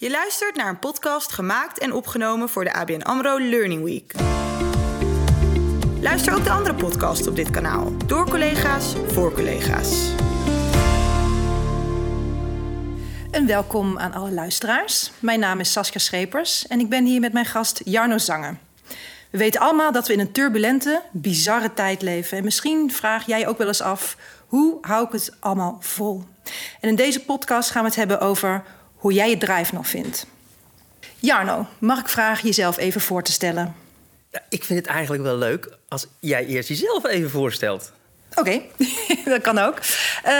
[0.00, 4.14] Je luistert naar een podcast gemaakt en opgenomen voor de ABN AMRO Learning Week.
[6.00, 7.96] Luister ook de andere podcasts op dit kanaal.
[8.06, 10.12] Door collega's, voor collega's.
[13.30, 15.12] En welkom aan alle luisteraars.
[15.18, 18.58] Mijn naam is Saskia Schepers en ik ben hier met mijn gast Jarno Zangen.
[19.30, 22.38] We weten allemaal dat we in een turbulente, bizarre tijd leven.
[22.38, 26.24] En misschien vraag jij ook wel eens af: hoe hou ik het allemaal vol?
[26.80, 28.62] En in deze podcast gaan we het hebben over
[29.00, 30.26] hoe jij je drive nog vindt.
[31.18, 33.74] Jarno, mag ik vragen jezelf even voor te stellen?
[34.48, 37.92] Ik vind het eigenlijk wel leuk als jij eerst jezelf even voorstelt.
[38.34, 38.60] Oké,
[39.24, 39.78] dat kan ook.
[39.78, 40.32] Uh,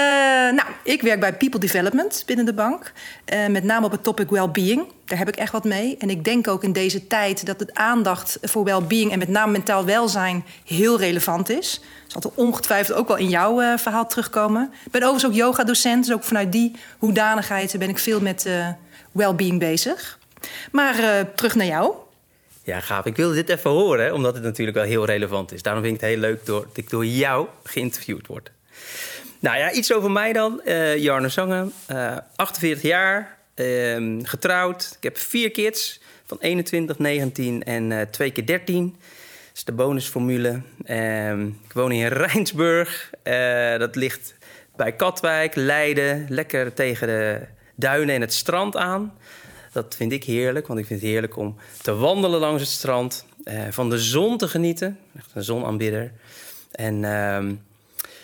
[0.53, 2.93] nou, ik werk bij People Development binnen de bank.
[3.33, 4.87] Uh, met name op het topic well-being.
[5.05, 5.97] Daar heb ik echt wat mee.
[5.99, 9.13] En ik denk ook in deze tijd dat het aandacht voor well-being...
[9.13, 11.81] en met name mentaal welzijn heel relevant is.
[12.09, 14.73] Dat zal ongetwijfeld ook wel in jouw uh, verhaal terugkomen.
[14.85, 16.05] Ik ben overigens ook yoga-docent.
[16.07, 18.49] Dus ook vanuit die hoedanigheid ben ik veel met
[19.13, 20.19] well-being bezig.
[20.73, 20.95] Maar
[21.35, 21.95] terug naar jou.
[22.71, 23.05] Ja, gaaf.
[23.05, 25.63] Ik wilde dit even horen, omdat het natuurlijk wel heel relevant is.
[25.63, 28.51] Daarom vind ik het heel leuk dat ik door jou geïnterviewd word.
[29.39, 30.61] Nou ja, iets over mij dan.
[30.65, 34.93] Uh, Jarno Zangen, uh, 48 jaar, uh, getrouwd.
[34.97, 38.91] Ik heb vier kids van 21, 19 en uh, twee keer 13.
[38.91, 38.99] Dat
[39.55, 40.61] is de bonusformule.
[40.85, 43.11] Ehm, ik woon in Rijnsburg.
[43.23, 44.35] Eh, dat ligt
[44.77, 46.27] bij Katwijk, Leiden.
[46.29, 47.41] Lekker tegen de
[47.75, 49.13] duinen en het strand aan.
[49.73, 53.25] Dat vind ik heerlijk, want ik vind het heerlijk om te wandelen langs het strand.
[53.45, 54.99] Uh, van de zon te genieten.
[55.17, 56.13] Echt een zonaanbidder.
[56.73, 57.45] En uh,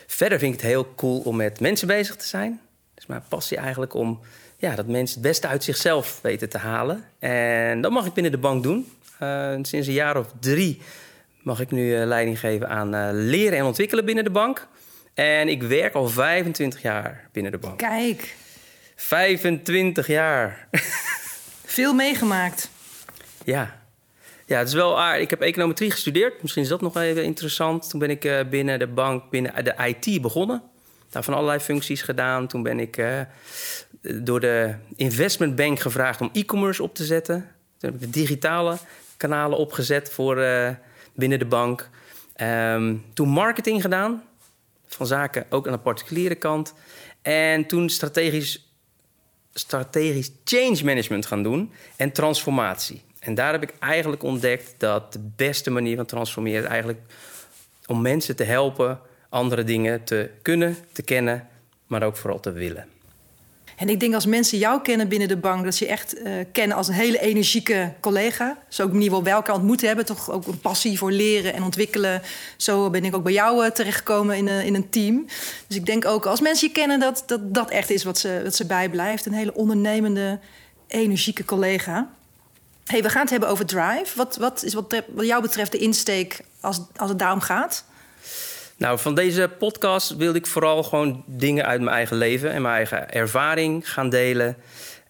[0.07, 2.61] verder vind ik het heel cool om met mensen bezig te zijn.
[2.95, 4.21] Dus mijn passie eigenlijk om
[4.59, 7.05] ja, dat mensen het beste uit zichzelf weten te halen.
[7.19, 8.93] En dat mag ik binnen de bank doen.
[9.23, 10.81] Uh, sinds een jaar of drie
[11.43, 14.69] mag ik nu uh, leiding geven aan leren en ontwikkelen binnen de bank.
[15.15, 17.79] En ik werk al 25 jaar binnen de bank.
[17.79, 18.37] Kijk.
[18.95, 20.69] 25 jaar.
[21.77, 22.71] Veel meegemaakt.
[23.45, 23.83] Ja.
[24.47, 25.23] Ja, het is wel aardig.
[25.23, 26.43] Ik heb econometrie gestudeerd.
[26.43, 27.91] Misschien is dat nog even interessant.
[27.91, 30.63] Toen ben ik uh, binnen de bank, binnen de IT begonnen.
[31.11, 32.47] Daar van allerlei functies gedaan.
[32.47, 33.21] Toen ben ik uh,
[34.01, 37.41] door de investmentbank gevraagd om e-commerce op te zetten.
[37.79, 38.79] Toen heb ik de digitale
[39.17, 40.71] kanalen opgezet voor uh,
[41.15, 41.89] binnen de bank.
[42.43, 44.23] Um, toen marketing gedaan.
[44.87, 46.75] Van zaken ook aan de particuliere kant.
[47.23, 48.66] En toen strategisch
[49.59, 53.03] strategisch change management gaan doen en transformatie.
[53.19, 57.01] En daar heb ik eigenlijk ontdekt dat de beste manier van transformeren is eigenlijk
[57.87, 61.49] om mensen te helpen andere dingen te kunnen, te kennen,
[61.87, 62.96] maar ook vooral te willen.
[63.77, 66.33] En ik denk als mensen jou kennen binnen de bank, dat ze je echt uh,
[66.53, 68.59] kennen als een hele energieke collega.
[68.69, 70.05] Zo ook ieder geval bij elkaar ontmoet hebben.
[70.07, 72.23] Toch ook een passie voor leren en ontwikkelen.
[72.57, 75.27] Zo ben ik ook bij jou uh, terechtgekomen in, uh, in een team.
[75.67, 78.41] Dus ik denk ook als mensen je kennen, dat dat, dat echt is wat ze,
[78.45, 79.27] wat ze bijblijft.
[79.27, 80.39] Een hele ondernemende,
[80.87, 82.11] energieke collega.
[82.85, 84.17] Hey, we gaan het hebben over Drive.
[84.17, 87.85] Wat, wat is wat, wat jou betreft de insteek als, als het daarom gaat?
[88.77, 92.75] Nou, van deze podcast wilde ik vooral gewoon dingen uit mijn eigen leven en mijn
[92.75, 94.57] eigen ervaring gaan delen.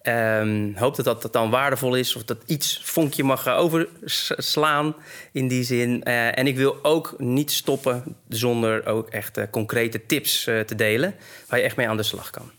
[0.02, 4.94] Um, hoop dat, dat dat dan waardevol is of dat iets vonkje mag overslaan
[5.32, 6.00] in die zin.
[6.04, 10.74] Uh, en ik wil ook niet stoppen zonder ook echt uh, concrete tips uh, te
[10.74, 11.14] delen
[11.48, 12.50] waar je echt mee aan de slag kan.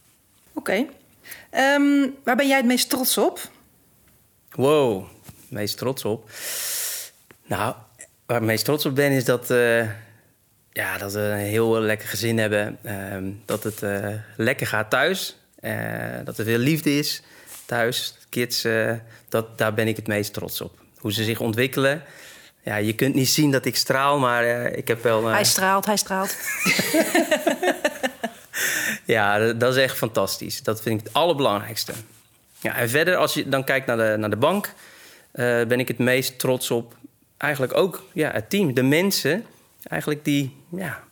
[0.53, 0.87] Oké.
[1.51, 1.75] Okay.
[1.75, 3.39] Um, waar ben jij het meest trots op?
[4.51, 6.29] Wow, het meest trots op?
[7.45, 7.75] Nou,
[8.25, 9.49] waar ik het meest trots op ben is dat
[10.77, 12.77] ja, dat we een heel lekker gezin hebben.
[12.81, 12.93] Uh,
[13.45, 15.37] dat het uh, lekker gaat thuis.
[15.61, 15.73] Uh,
[16.23, 17.21] dat er veel liefde is
[17.65, 18.17] thuis.
[18.29, 18.93] Kids, uh,
[19.29, 20.79] dat, daar ben ik het meest trots op.
[20.97, 22.03] Hoe ze zich ontwikkelen.
[22.61, 25.25] Ja, je kunt niet zien dat ik straal, maar ik heb wel...
[25.25, 26.37] Hij straalt, hij straalt.
[29.15, 30.63] ja, dat is echt fantastisch.
[30.63, 31.93] Dat vind ik het allerbelangrijkste.
[32.59, 34.73] Ja, en verder, als je dan kijkt naar de, naar de bank...
[35.31, 36.95] ben ik het meest trots op
[37.37, 38.73] eigenlijk ook ja, het team.
[38.73, 39.45] De mensen
[39.87, 41.03] eigenlijk die ja,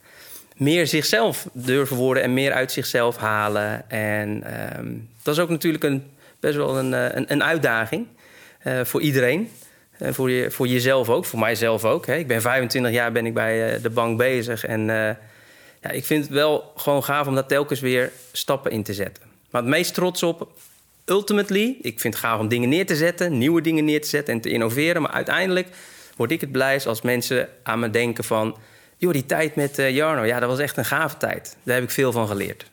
[0.55, 3.89] meer zichzelf durven worden en meer uit zichzelf halen.
[3.89, 4.43] En
[4.77, 6.03] um, dat is ook natuurlijk een,
[6.39, 8.07] best wel een, eh, een, een uitdaging
[8.63, 9.51] uh, voor iedereen.
[9.97, 12.05] En voor, je, voor jezelf ook, voor mijzelf ook.
[12.05, 12.15] Hè.
[12.15, 14.65] Ik ben 25 jaar ben ik bij uh, de bank bezig.
[14.65, 14.85] En
[15.81, 19.23] ja, ik vind het wel gewoon gaaf om daar telkens weer stappen in te zetten.
[19.49, 20.51] Maar het meest trots op,
[21.05, 24.33] ultimately, ik vind het gaaf om dingen neer te zetten, nieuwe dingen neer te zetten
[24.33, 25.01] en te innoveren.
[25.01, 25.67] Maar uiteindelijk
[26.15, 28.57] word ik het blijst als mensen aan me denken van...
[28.97, 31.57] joh, die tijd met uh, Jarno, ja, dat was echt een gave tijd.
[31.63, 32.71] Daar heb ik veel van geleerd.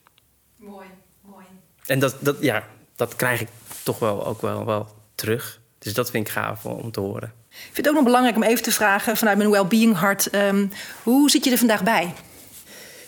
[0.56, 0.86] Mooi,
[1.20, 1.44] mooi.
[1.86, 2.66] En dat, dat, ja,
[2.96, 3.48] dat krijg ik
[3.82, 5.60] toch wel ook wel, wel terug.
[5.78, 7.32] Dus dat vind ik gaaf om te horen.
[7.48, 10.34] Ik vind het ook nog belangrijk om even te vragen vanuit mijn well-being hart...
[10.34, 10.70] Um,
[11.02, 12.14] hoe zit je er vandaag bij?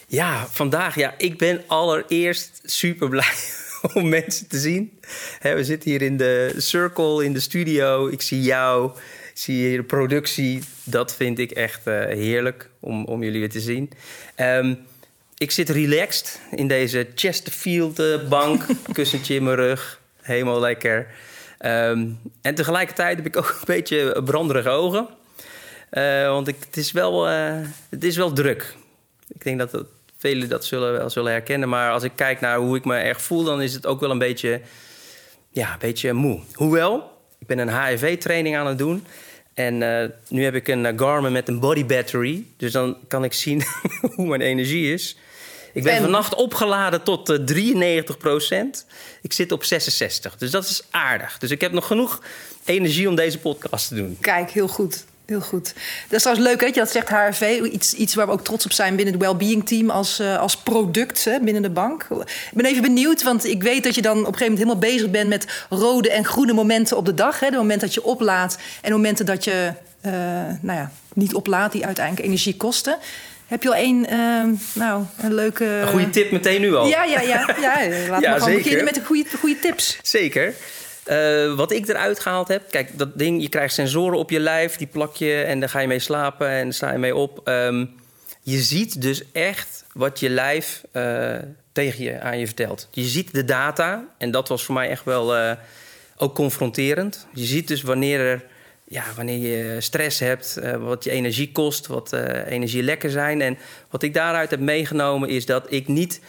[0.06, 3.34] Ja, vandaag, ja, ik ben allereerst super blij
[3.94, 4.98] om mensen te zien.
[5.38, 8.06] Hè, we zitten hier in de circle, in de studio.
[8.06, 8.92] Ik zie jou,
[9.34, 10.62] zie hier de productie.
[10.84, 13.90] Dat vind ik echt eh, heerlijk om, om jullie weer te zien.
[14.34, 14.74] Ehm,
[15.38, 18.66] ik zit relaxed in deze Chesterfield-bank.
[18.92, 20.00] kussentje in mijn rug.
[20.20, 21.06] Helemaal lekker.
[21.58, 22.08] Ehm,
[22.42, 25.08] en tegelijkertijd heb ik ook een beetje branderige ogen.
[25.90, 27.58] Eh, want ik, het, is wel, eh,
[27.90, 28.74] het is wel druk.
[29.28, 29.86] Ik denk dat het,
[30.18, 31.68] velen dat zullen wel zullen herkennen.
[31.68, 34.10] Maar als ik kijk naar hoe ik me erg voel, dan is het ook wel
[34.10, 34.60] een beetje,
[35.50, 36.40] ja, een beetje moe.
[36.52, 37.13] Hoewel,
[37.44, 39.04] ik ben een HIV-training aan het doen.
[39.54, 42.44] En uh, nu heb ik een Garmin met een body battery.
[42.56, 43.62] Dus dan kan ik zien
[44.16, 45.16] hoe mijn energie is.
[45.72, 46.02] Ik ben en...
[46.02, 48.86] vannacht opgeladen tot uh, 93 procent.
[49.22, 50.36] Ik zit op 66.
[50.36, 51.38] Dus dat is aardig.
[51.38, 52.22] Dus ik heb nog genoeg
[52.64, 54.18] energie om deze podcast te doen.
[54.20, 55.04] Kijk, heel goed.
[55.26, 55.72] Heel goed.
[56.08, 57.60] Dat is trouwens leuk hè, dat je dat zegt, HRV.
[57.72, 60.56] Iets, iets waar we ook trots op zijn binnen het well-being team als, uh, als
[60.56, 62.06] product hè, binnen de bank.
[62.10, 64.92] Ik ben even benieuwd, want ik weet dat je dan op een gegeven moment helemaal
[64.92, 67.40] bezig bent met rode en groene momenten op de dag.
[67.40, 69.72] Hè, de momenten dat je oplaadt en de momenten dat je
[70.06, 70.12] uh,
[70.60, 72.98] nou ja, niet oplaadt, die uiteindelijk energie kosten.
[73.46, 75.64] Heb je al één, uh, nou, een leuke...
[75.64, 76.86] Een goede tip meteen nu al.
[76.86, 77.54] Ja, ja, ja.
[77.60, 79.98] ja laten ja, we gewoon beginnen met de goede, goede tips.
[80.02, 80.54] Zeker.
[81.10, 84.76] Uh, wat ik eruit gehaald heb, kijk, dat ding, je krijgt sensoren op je lijf,
[84.76, 87.48] die plak je en daar ga je mee slapen en sta je mee op.
[87.48, 87.94] Um,
[88.42, 91.36] je ziet dus echt wat je lijf uh,
[91.72, 92.88] tegen je aan je vertelt.
[92.90, 95.52] Je ziet de data en dat was voor mij echt wel uh,
[96.16, 97.26] ook confronterend.
[97.34, 98.44] Je ziet dus wanneer er
[98.88, 102.12] ja, wanneer je stress hebt, wat je energie kost, wat
[102.46, 103.40] energie zijn.
[103.40, 103.58] En
[103.90, 106.20] wat ik daaruit heb meegenomen is dat ik niet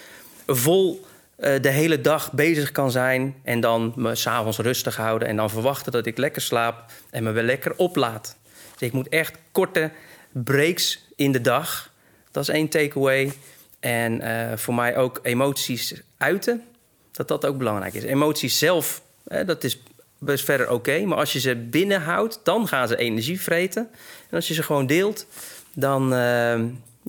[0.47, 1.05] vol
[1.37, 5.49] uh, de hele dag bezig kan zijn en dan me s'avonds rustig houden en dan
[5.49, 8.37] verwachten dat ik lekker slaap en me weer lekker oplaad.
[8.71, 9.91] Dus ik moet echt korte
[10.31, 11.91] breaks in de dag.
[12.31, 13.31] Dat is één takeaway.
[13.79, 14.21] En
[14.59, 16.63] voor mij ook emoties uiten,
[17.11, 18.03] dat dat ook belangrijk is.
[18.03, 19.01] Emoties zelf,
[19.45, 19.83] dat is
[20.17, 21.05] best verder oké.
[21.05, 23.87] Maar als je ze binnenhoudt, dan gaan ze energie vreten.
[24.29, 25.27] En als je ze gewoon deelt,
[25.73, 26.59] dan, uh,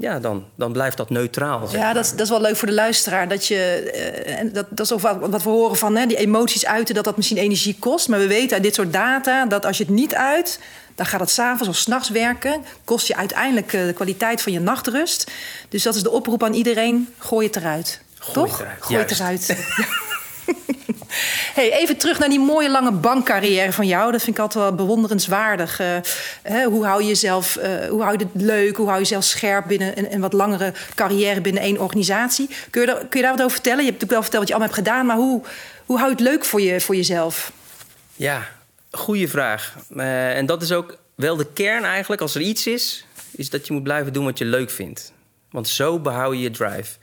[0.01, 1.69] ja, dan, dan blijft dat neutraal.
[1.73, 3.29] Ja, dat, dat is wel leuk voor de luisteraar.
[3.29, 3.91] Dat, je,
[4.43, 7.05] uh, dat, dat is ook wat, wat we horen van hè, die emoties uiten, dat
[7.05, 8.09] dat misschien energie kost.
[8.09, 10.61] Maar we weten uit dit soort data dat als je het niet uit,
[10.95, 12.63] dan gaat het s'avonds of s'nachts werken.
[12.85, 15.31] Kost je uiteindelijk uh, de kwaliteit van je nachtrust.
[15.69, 18.01] Dus dat is de oproep aan iedereen: gooi het eruit.
[18.19, 18.59] Gooi Toch?
[18.59, 18.85] Het eruit.
[18.85, 19.57] Gooi het eruit.
[21.55, 24.13] Hey, even terug naar die mooie lange bankcarrière van jou.
[24.13, 25.81] Dat vind ik altijd wel bewonderenswaardig.
[26.43, 28.77] Hè, hoe hou je jezelf, uh, hoe hou je het leuk?
[28.77, 32.49] Hoe hou je jezelf scherp binnen een, wat langere carrière binnen één organisatie?
[32.71, 33.85] Kun je, daar, kun je daar wat over vertellen?
[33.85, 35.43] Je hebt natuurlijk wel verteld wat je allemaal hebt gedaan, maar hoe,
[35.87, 37.53] hoe hou je het leuk voor, je, voor jezelf?
[38.17, 38.49] Ja,
[38.91, 39.77] goede vraag.
[39.91, 42.21] Uh, en dat is ook wel de kern eigenlijk.
[42.23, 45.13] Als er iets is, is dat je moet blijven doen wat je leuk vindt.
[45.51, 46.97] Want zo behoud je je drive.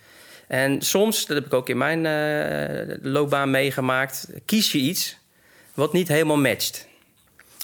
[0.54, 5.18] En soms, dat heb ik ook in mijn uh, loopbaan meegemaakt, kies je iets
[5.74, 6.88] wat niet helemaal matcht.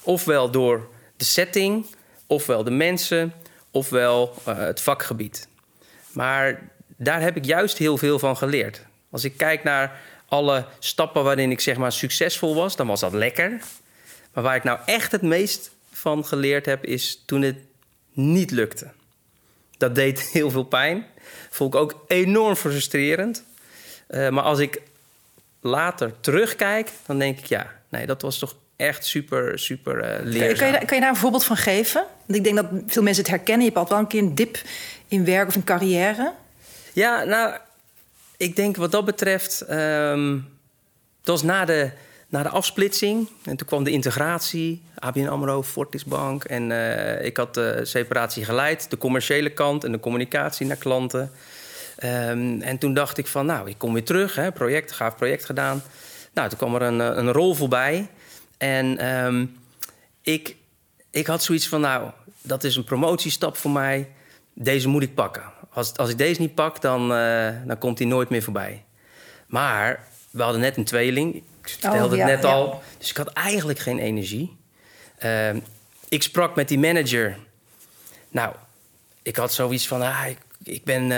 [0.04, 1.86] Ofwel door de setting,
[2.28, 3.34] ofwel de mensen,
[3.72, 5.48] ofwel uh, het vakgebied.
[6.12, 8.86] Maar daar heb ik juist heel veel van geleerd.
[9.12, 13.14] Als ik kijk naar alle stappen waarin ik zeg maar succesvol was, dan was dat
[13.14, 13.62] lekker.
[14.34, 17.58] Maar waar ik nou echt het meest van geleerd heb, is toen het
[18.14, 18.92] niet lukte.
[19.80, 21.06] Dat deed heel veel pijn.
[21.50, 23.44] Vond ik ook enorm frustrerend.
[24.10, 24.82] Uh, maar als ik
[25.62, 30.72] later terugkijk, dan denk ik ja, nee, dat was toch echt super, super uh, leerzaam.
[30.72, 32.04] Kan je, kan je daar een voorbeeld van geven?
[32.26, 33.66] Want ik denk dat veel mensen het herkennen.
[33.66, 34.62] Je hebt wel een keer een dip
[35.08, 36.34] in werk of in carrière.
[36.94, 37.56] Ja, nou,
[38.38, 39.66] ik denk wat dat betreft...
[39.70, 40.58] Um,
[41.24, 41.92] dat was na de,
[42.30, 43.30] na de afsplitsing.
[43.44, 44.82] En toen kwam de integratie.
[44.96, 46.44] ABN AMRO, Fortis Bank.
[46.44, 48.90] En uh, ik had de separatie geleid.
[48.90, 51.32] De commerciële kant en de communicatie naar klanten.
[52.04, 54.36] Um, en toen dacht ik van, nou, ik kom weer terug.
[54.36, 55.84] Hè, project, gaaf project gedaan.
[56.34, 58.08] Nou, toen kwam er een, een rol voorbij.
[58.58, 59.58] En um,
[60.22, 60.56] ik,
[61.12, 64.10] ik had zoiets van, nou, dat is een promotiestap voor mij.
[64.54, 65.44] Deze moet ik pakken.
[65.70, 67.08] Als, als ik deze niet pak, dan,
[67.66, 68.84] dan komt hij nooit meer voorbij.
[69.48, 71.44] Maar we hadden net een tweeling.
[71.62, 72.50] Ik vertelde oh, ja, het net ja.
[72.50, 72.82] al.
[72.98, 74.58] Dus ik had eigenlijk geen energie.
[75.24, 75.50] Uh,
[76.10, 77.38] ik sprak met die manager.
[78.30, 78.56] Nou,
[79.22, 80.02] ik had zoiets van...
[80.02, 81.10] Ah, ik, ik ben,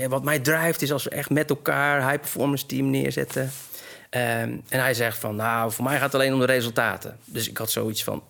[0.00, 3.42] uh, wat mij drijft is als we echt met elkaar high performance team neerzetten.
[3.42, 7.18] Um, en hij zegt van, nou, voor mij gaat het alleen om de resultaten.
[7.24, 8.22] Dus ik had zoiets van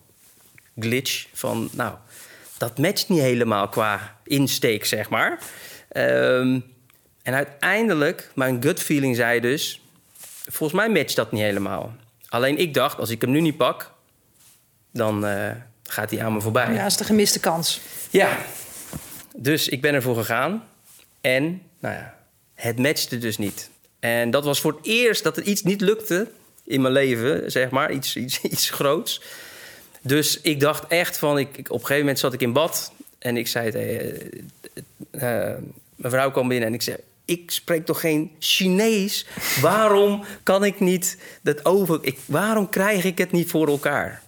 [0.79, 1.95] glitch van, nou,
[2.59, 5.39] dat matcht niet helemaal qua insteek, zeg maar.
[5.93, 6.65] Um,
[7.23, 9.81] en uiteindelijk, mijn gut feeling zei dus,
[10.51, 11.95] volgens mij matcht dat niet helemaal.
[12.29, 13.93] Alleen ik dacht, als ik hem nu niet pak,
[14.93, 15.51] dan uh,
[15.83, 16.73] gaat hij aan me voorbij.
[16.73, 17.81] Ja, dat is de gemiste kans.
[18.11, 18.39] Ja,
[19.37, 20.69] dus ik ben ervoor gegaan.
[21.21, 22.15] En, nou ja,
[22.55, 23.71] het matchte dus niet.
[23.99, 26.31] En dat was voor het eerst dat er iets niet lukte
[26.65, 27.93] in mijn leven, zeg maar.
[27.93, 29.23] Iets, iets, iets groots.
[30.03, 31.39] Dus ik dacht echt van...
[31.39, 33.71] Ik, op een gegeven moment zat ik in bad en ik zei...
[33.71, 34.31] tegen
[35.13, 35.21] uh,
[35.95, 36.97] mijn vrouw kwam binnen en ik zei...
[37.31, 39.27] Ik spreek toch geen Chinees?
[39.61, 42.15] Waarom kan ik niet dat over...
[42.25, 44.23] Waarom krijg ik het niet voor elkaar?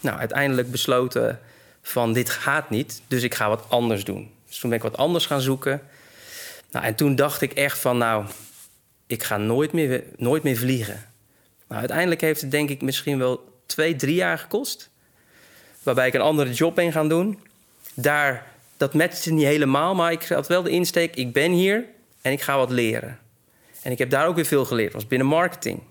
[0.00, 1.40] Nou, uiteindelijk besloten
[1.82, 4.30] van dit gaat niet, dus ik ga wat anders doen.
[4.46, 5.82] Dus toen ben ik wat anders gaan zoeken.
[6.70, 8.24] Nou, en toen dacht ik echt van, nou,
[9.06, 11.04] ik ga nooit meer, nooit meer vliegen.
[11.66, 14.90] Nou, uiteindelijk heeft het denk ik misschien wel twee, drie jaar gekost.
[15.82, 17.38] Waarbij ik een andere job ben gaan doen.
[17.94, 21.16] Daar, dat matchte niet helemaal, maar ik had wel de insteek...
[21.16, 21.84] ik ben hier
[22.28, 23.18] en ik ga wat leren.
[23.82, 24.92] En ik heb daar ook weer veel geleerd.
[24.92, 25.82] was binnen marketing.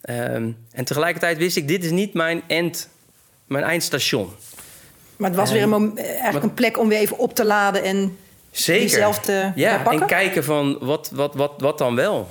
[0.00, 2.88] Ehm, en tegelijkertijd wist ik, dit is niet mijn, end,
[3.46, 4.30] mijn eindstation.
[5.16, 8.18] Maar het was weer een, eigenlijk een plek om weer even op te laden en
[8.50, 8.82] Zeker.
[8.82, 12.28] jezelf te ja, en kijken van wat, wat, wat, wat dan wel.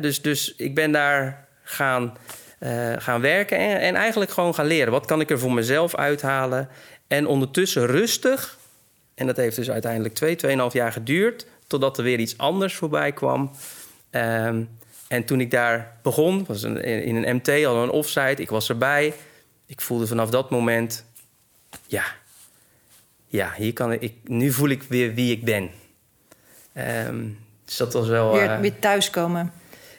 [0.00, 2.16] dus, dus ik ben daar gaan,
[2.60, 4.92] uh, gaan werken en, en eigenlijk gewoon gaan leren.
[4.92, 6.68] Wat kan ik er voor mezelf uithalen?
[7.06, 8.58] En ondertussen rustig,
[9.14, 11.46] en dat heeft dus uiteindelijk twee, tweeënhalf jaar geduurd...
[11.66, 13.50] totdat er weer iets anders voorbij kwam.
[14.10, 14.68] Um,
[15.08, 18.68] en toen ik daar begon, was een, in een MT, al een offsite, ik was
[18.68, 19.14] erbij.
[19.66, 21.04] Ik voelde vanaf dat moment
[21.86, 22.04] ja,
[23.26, 25.70] ja hier kan ik, nu voel ik weer wie ik ben.
[27.06, 28.32] Um, dus dat was wel...
[28.32, 29.52] Weer, uh, weer thuiskomen.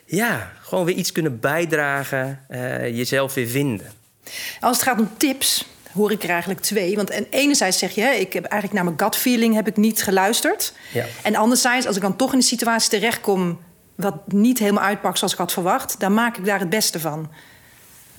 [0.06, 3.92] Ja, gewoon weer iets kunnen bijdragen, uh, jezelf weer vinden.
[4.60, 5.66] Als het gaat om tips,
[5.98, 6.96] hoor ik er eigenlijk twee.
[6.96, 9.78] Want en enerzijds zeg je, hè, ik heb eigenlijk naar mijn gut feeling heb ik
[9.78, 10.74] niet geluisterd.
[10.94, 11.06] Ja.
[11.24, 13.60] En anderzijds, als ik dan toch in een situatie terechtkom...
[13.96, 16.00] wat niet helemaal uitpakt zoals ik had verwacht...
[16.00, 17.32] dan maak ik daar het beste van.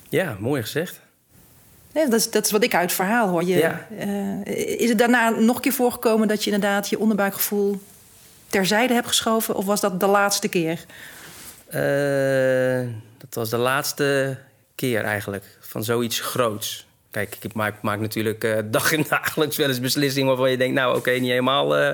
[0.09, 0.99] Ja, mooi gezegd.
[1.91, 3.43] Ja, dat, is, dat is wat ik uit het verhaal hoor.
[3.43, 3.87] Je, ja.
[3.99, 7.81] uh, is het daarna nog een keer voorgekomen dat je inderdaad je onderbuikgevoel
[8.47, 9.55] terzijde hebt geschoven?
[9.55, 10.85] Of was dat de laatste keer?
[11.73, 14.37] Uh, dat was de laatste
[14.75, 15.43] keer eigenlijk.
[15.59, 16.87] Van zoiets groots.
[17.11, 20.75] Kijk, ik maak, maak natuurlijk uh, dag en dagelijks wel eens beslissingen waarvan je denkt,
[20.75, 21.89] nou oké, okay, niet helemaal uh,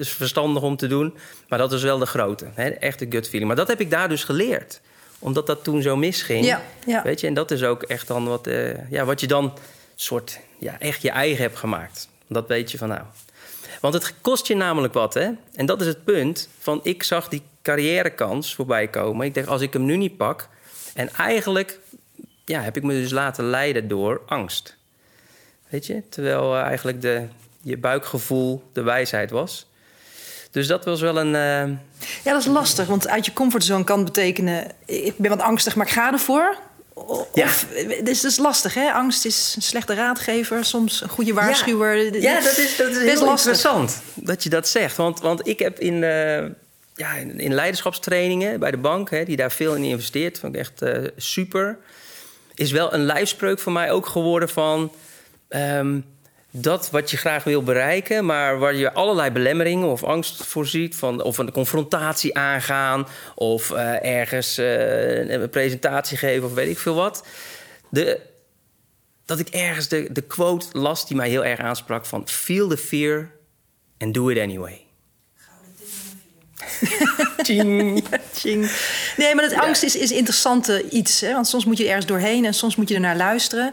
[0.00, 1.14] verstandig om te doen.
[1.48, 3.46] Maar dat is wel de grote, hè, echte gut feeling.
[3.46, 4.80] Maar dat heb ik daar dus geleerd
[5.20, 6.44] omdat dat toen zo misging.
[6.44, 7.02] Ja, ja.
[7.02, 9.58] Weet je, en dat is ook echt dan wat, uh, ja, wat je dan
[9.94, 12.08] soort ja, echt je eigen hebt gemaakt.
[12.26, 13.02] Dat weet je van nou.
[13.80, 15.30] Want het kost je namelijk wat, hè?
[15.54, 19.26] En dat is het punt van ik zag die carrièrekans voorbij komen.
[19.26, 20.48] Ik dacht, als ik hem nu niet pak.
[20.94, 21.78] En eigenlijk
[22.50, 24.76] ja, heb ik me dus laten leiden door angst.
[25.68, 26.02] Weet je?
[26.08, 27.26] Terwijl uh, eigenlijk de,
[27.60, 29.66] je buikgevoel de wijsheid was.
[30.50, 31.34] Dus dat was wel een.
[31.34, 31.76] Uh...
[32.24, 35.86] Ja, dat is lastig, want uit je comfortzone kan betekenen: ik ben wat angstig, maar
[35.86, 36.56] ik ga ervoor.
[36.94, 37.46] Of, ja.
[38.04, 38.92] dus dat is lastig, hè?
[38.92, 41.96] Angst is een slechte raadgever, soms een goede waarschuwer.
[41.96, 44.96] Ja, ja dat is, dat is heel interessant dat je dat zegt.
[44.96, 46.36] Want, want ik heb in, uh,
[46.94, 50.82] ja, in leiderschapstrainingen bij de bank, hè, die daar veel in investeert, vond ik echt
[50.82, 51.78] uh, super.
[52.60, 54.92] Is wel een lijfspreuk voor mij ook geworden van.
[55.48, 56.04] Um,
[56.50, 60.96] dat wat je graag wil bereiken, maar waar je allerlei belemmeringen of angst voor ziet,
[60.96, 66.78] van, of een confrontatie aangaan, of uh, ergens uh, een presentatie geven, of weet ik
[66.78, 67.26] veel wat.
[67.88, 68.20] De,
[69.24, 72.76] dat ik ergens de, de quote las die mij heel erg aansprak: van feel the
[72.76, 73.30] fear
[73.98, 74.80] and do it anyway.
[77.42, 78.04] Ching.
[78.40, 78.70] ching.
[79.16, 81.20] Nee, maar dat angst is, is interessante iets.
[81.20, 81.32] Hè?
[81.32, 83.72] Want soms moet je ergens doorheen en soms moet je er naar luisteren.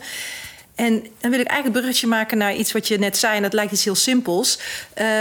[0.76, 3.36] En dan wil ik eigenlijk een bruggetje maken naar iets wat je net zei.
[3.36, 4.60] En dat lijkt iets heel simpels.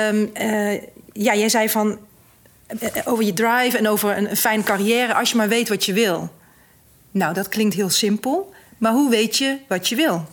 [0.09, 0.73] Um, uh,
[1.13, 1.99] ja, jij zei van
[2.81, 5.15] uh, over je drive en over een, een fijne carrière.
[5.15, 6.31] Als je maar weet wat je wil.
[7.11, 8.55] Nou, dat klinkt heel simpel.
[8.79, 10.29] Maar hoe weet je wat je wil?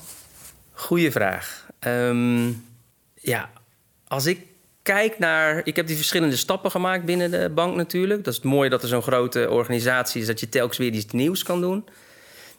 [0.72, 1.68] Goeie vraag.
[1.80, 2.66] Um,
[3.22, 3.50] ja,
[4.08, 4.40] als ik
[4.84, 5.62] kijk naar.
[5.64, 8.24] Ik heb die verschillende stappen gemaakt binnen de bank natuurlijk.
[8.24, 11.14] Dat is het mooie dat er zo'n grote organisatie is dat je telkens weer iets
[11.14, 11.86] nieuws kan doen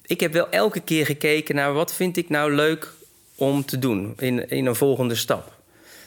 [0.06, 2.92] ik heb wel elke keer gekeken naar wat vind ik nou leuk
[3.34, 5.52] om te doen in, in een volgende stap.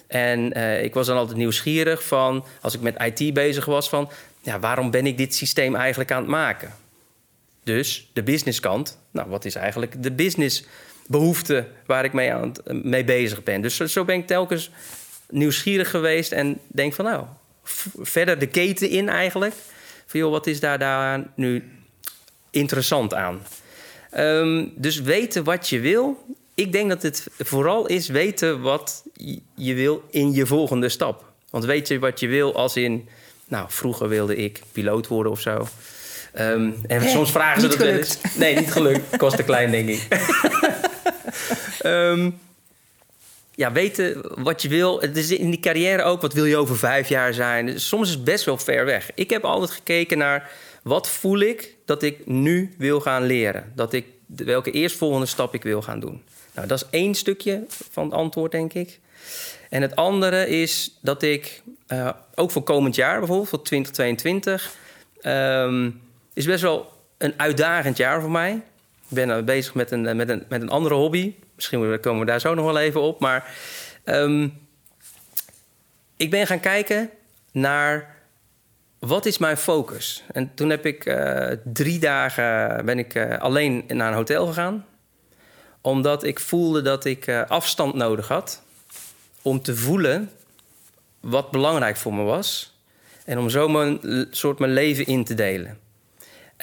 [0.07, 4.09] En uh, ik was dan altijd nieuwsgierig van, als ik met IT bezig was, van
[4.41, 6.73] ja, waarom ben ik dit systeem eigenlijk aan het maken?
[7.63, 13.03] Dus de businesskant, nou, wat is eigenlijk de businessbehoefte waar ik mee, aan het, mee
[13.03, 13.61] bezig ben?
[13.61, 14.71] Dus zo ben ik telkens
[15.29, 17.25] nieuwsgierig geweest en denk van, nou,
[18.01, 19.53] verder de keten in eigenlijk.
[20.05, 21.63] Van joh, wat is daar, daar nu
[22.49, 23.41] interessant aan?
[24.17, 26.25] Um, dus weten wat je wil.
[26.53, 29.03] Ik denk dat het vooral is weten wat
[29.55, 31.25] je wil in je volgende stap.
[31.49, 33.07] Want weet je wat je wil als in...
[33.47, 35.67] Nou, vroeger wilde ik piloot worden of zo.
[36.39, 38.17] Um, en soms vragen ze dat wel eens.
[38.35, 39.17] Nee, niet gelukt.
[39.17, 40.07] Kost te klein, denk ik.
[41.85, 42.39] um,
[43.57, 45.01] ja, weten wat je wil.
[45.01, 47.79] Het is in die carrière ook, wat wil je over vijf jaar zijn?
[47.79, 49.09] Soms is het best wel ver weg.
[49.15, 50.51] Ik heb altijd gekeken naar
[50.83, 53.71] wat voel ik dat ik nu wil gaan leren?
[53.75, 56.23] Dat ik, welke eerstvolgende stap ik wil gaan doen?
[56.53, 58.99] Nou, dat is één stukje van het antwoord, denk ik.
[59.69, 64.73] En het andere is dat ik, uh, ook voor komend jaar bijvoorbeeld, voor 2022,
[65.21, 66.01] um,
[66.33, 68.61] is best wel een uitdagend jaar voor mij.
[69.07, 71.33] Ben uh, bezig met een, met, een, met een andere hobby.
[71.55, 73.19] Misschien komen we daar zo nog wel even op.
[73.19, 73.53] Maar
[74.05, 74.67] um,
[76.17, 77.09] ik ben gaan kijken
[77.51, 78.15] naar
[78.99, 80.23] wat is mijn focus.
[80.31, 84.85] En toen heb ik uh, drie dagen ben ik, alleen naar een hotel gegaan.
[85.81, 88.63] Omdat ik voelde dat ik afstand nodig had
[89.41, 90.31] om te voelen
[91.19, 92.79] wat belangrijk voor me was.
[93.25, 95.77] En om zo mijn soort mijn leven in te delen.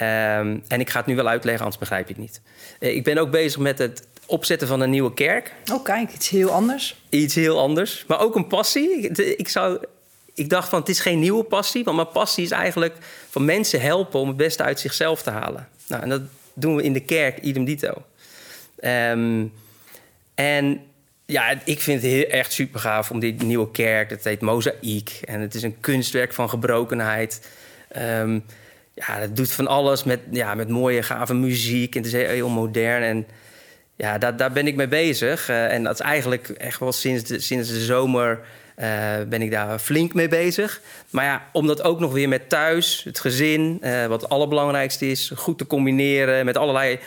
[0.00, 2.40] Um, en ik ga het nu wel uitleggen, anders begrijp je het niet.
[2.78, 5.52] ik ben ook bezig met het opzetten van een nieuwe kerk.
[5.72, 6.96] Oh, kijk, iets heel anders.
[7.08, 8.04] Iets heel anders.
[8.08, 9.08] Maar ook een passie.
[9.36, 9.78] Ik, zou,
[10.34, 11.84] ik dacht van, het is geen nieuwe passie.
[11.84, 12.96] Want mijn passie is eigenlijk
[13.30, 15.68] van mensen helpen om het beste uit zichzelf te halen.
[15.86, 16.22] Nou, en dat
[16.54, 18.02] doen we in de kerk, idem dito.
[18.80, 19.52] Um,
[20.34, 20.80] en
[21.26, 24.10] ja, ik vind het heel, echt super gaaf om die nieuwe kerk.
[24.10, 25.20] Het heet Mozaïek.
[25.24, 27.48] En het is een kunstwerk van gebrokenheid.
[27.96, 28.44] Um,
[28.94, 31.94] ja, het doet van alles met, ja, met mooie, gave muziek.
[31.94, 33.02] En het is heel, modern.
[33.02, 33.26] En
[33.96, 35.50] ja, daar, daar ben ik mee bezig.
[35.50, 38.40] Uh, en dat is eigenlijk echt wel sinds de, sinds de zomer
[38.78, 38.86] uh,
[39.28, 40.80] ben ik daar flink mee bezig.
[41.10, 45.10] Maar ja, om dat ook nog weer met thuis, het gezin, uh, wat het allerbelangrijkste
[45.10, 46.98] is, goed te combineren met allerlei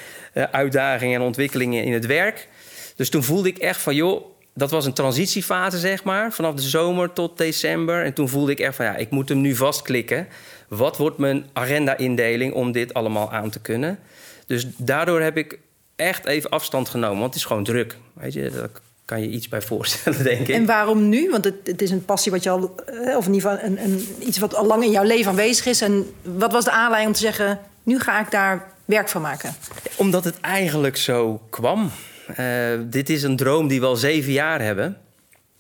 [0.52, 2.48] uitdagingen en ontwikkelingen in het werk.
[2.96, 6.62] Dus toen voelde ik echt van, joh, dat was een transitiefase, zeg maar, vanaf de
[6.62, 8.04] zomer tot december.
[8.04, 10.28] En toen voelde ik echt van, ja, ik moet hem nu vastklikken.
[10.68, 14.00] Wat wordt mijn agenda-indeling om dit allemaal aan te kunnen?
[14.46, 15.60] Dus daardoor heb ik
[15.96, 17.98] echt even afstand genomen, want het is gewoon druk.
[18.14, 18.70] Weet je, daar
[19.06, 20.56] kan je iets bij voorstellen, denk ik.
[20.56, 21.30] En waarom nu?
[21.30, 23.84] Want het, het is een passie wat je al, eh, of in ieder geval een,
[23.84, 25.82] een, iets wat al lang in jouw leven aanwezig is.
[25.82, 29.56] En wat was de aanleiding om te zeggen: nu ga ik daar werk van maken?
[29.96, 31.92] Omdat het eigenlijk zo kwam.
[32.40, 34.98] Uh, dit is een droom die we al zeven jaar hebben.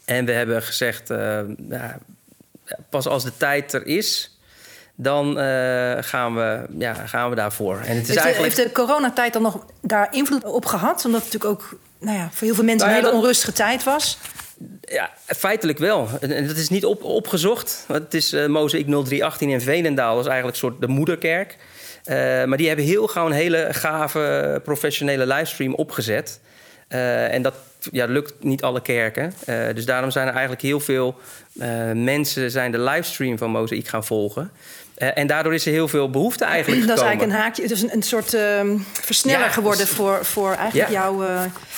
[0.06, 2.00] En we hebben gezegd: uh, ja,
[2.90, 4.38] pas als de tijd er is,
[4.96, 7.76] dan uh, gaan, we, ja, gaan we daarvoor.
[7.76, 8.56] En het is heeft, eigenlijk...
[8.56, 11.06] heeft de coronatijd dan nog daar invloed op gehad?
[11.06, 13.54] Omdat het natuurlijk ook nou ja, voor heel veel mensen nou ja, een hele onrustige
[13.54, 14.18] tijd was.
[14.82, 16.10] Ja, feitelijk wel.
[16.22, 17.86] En dat is niet op, opgezocht.
[17.88, 20.16] Het is uh, Mozaïek 0318 in Veenendaal.
[20.16, 21.58] Dat is eigenlijk een soort de moederkerk.
[22.06, 26.40] Uh, maar die hebben heel gauw een hele gave professionele livestream opgezet.
[26.90, 27.54] Uh, en dat
[27.92, 29.34] ja, lukt niet alle kerken.
[29.46, 31.16] Uh, dus daarom zijn er eigenlijk heel veel
[31.54, 34.52] uh, mensen zijn de livestream van Mozaïek gaan volgen.
[34.96, 37.12] En daardoor is er heel veel behoefte eigenlijk Dat gekomen.
[37.12, 38.62] is eigenlijk een haakje, het is een, een soort uh,
[38.94, 41.00] versneller ja, geworden dus, voor, voor eigenlijk ja.
[41.00, 41.18] jouw,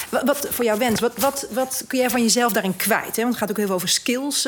[0.09, 0.99] wat, wat, voor jouw wens.
[0.99, 3.15] Wat, wat, wat kun jij van jezelf daarin kwijt?
[3.15, 3.21] Hè?
[3.21, 4.43] Want het gaat ook heel veel over skills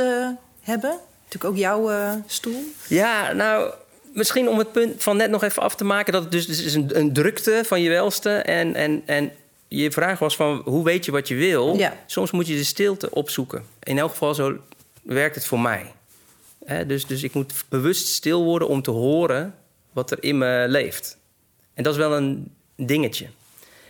[0.62, 1.00] hebben.
[1.24, 1.91] Natuurlijk ook jouw
[2.26, 2.63] stoel.
[2.88, 3.74] Ja, nou,
[4.13, 6.13] misschien om het punt van net nog even af te maken...
[6.13, 8.76] dat het dus, dus is een, een drukte van je welste en...
[8.76, 9.32] en, en
[9.77, 11.75] je vraag was van hoe weet je wat je wil?
[11.77, 11.97] Ja.
[12.05, 13.65] Soms moet je de stilte opzoeken.
[13.84, 14.57] In elk geval zo
[15.01, 15.93] werkt het voor mij.
[16.65, 19.55] He, dus, dus ik moet bewust stil worden om te horen
[19.91, 21.17] wat er in me leeft.
[21.73, 23.27] En dat is wel een dingetje.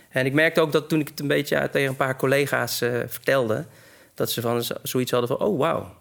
[0.08, 3.00] En ik merkte ook dat toen ik het een beetje tegen een paar collega's uh,
[3.06, 3.66] vertelde,
[4.14, 5.94] dat ze van zoiets hadden van: oh wauw,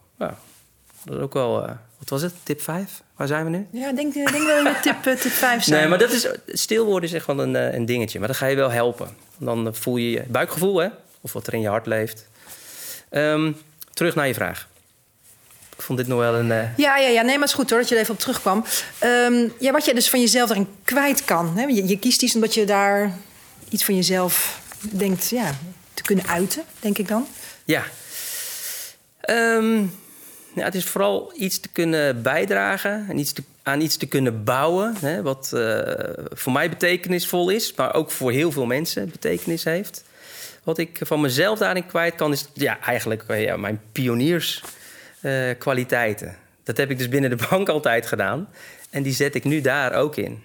[1.04, 1.64] dat is ook wel.
[1.64, 2.34] Uh, wat was het?
[2.44, 3.02] Tip 5?
[3.16, 3.68] Waar zijn we nu?
[3.72, 5.80] Ja, ik denk, denk dat we met tip, uh, tip 5 zijn.
[5.80, 8.20] Nee, maar dat is, stil worden is echt wel een, een dingetje.
[8.20, 9.10] Maar dat ga je wel helpen.
[9.38, 10.88] Dan voel je je buikgevoel, hè?
[11.22, 12.28] Of wat er in je hart leeft.
[13.12, 13.58] Um,
[13.94, 14.68] terug naar je vraag.
[15.76, 16.48] Ik vond dit nog wel een.
[16.48, 18.66] Ja, ja, ja, nee, maar het is goed hoor dat je er even op terugkwam.
[19.04, 21.58] Um, ja, wat je dus van jezelf erin kwijt kan.
[21.58, 21.64] Hè?
[21.64, 23.12] Je, je, kiest iets omdat je daar
[23.70, 25.56] iets van jezelf denkt ja,
[25.94, 27.28] te kunnen uiten, denk ik dan.
[27.66, 27.84] Ja.
[29.30, 29.94] Um,
[30.56, 33.34] ja, het is vooral iets te kunnen bijdragen en iets
[33.64, 34.96] aan iets te kunnen bouwen.
[35.00, 35.80] Hè, wat uh,
[36.30, 40.04] voor mij betekenisvol is, maar ook voor heel veel mensen betekenis heeft.
[40.64, 46.28] Wat ik van mezelf daarin kwijt kan, is ja, eigenlijk ja, mijn pionierskwaliteiten.
[46.28, 46.34] Uh,
[46.64, 48.50] dat heb ik dus binnen de bank altijd gedaan.
[48.90, 50.44] En die zet ik nu daar ook in.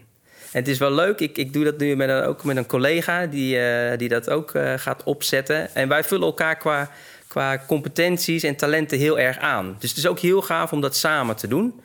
[0.50, 2.66] En het is wel leuk, ik, ik doe dat nu met een, ook met een
[2.66, 3.58] collega die,
[3.96, 5.74] die dat ook gaat opzetten.
[5.74, 6.90] En wij vullen elkaar qua
[7.26, 9.76] qua competenties en talenten heel erg aan.
[9.78, 11.80] Dus het is ook heel gaaf om dat samen te doen.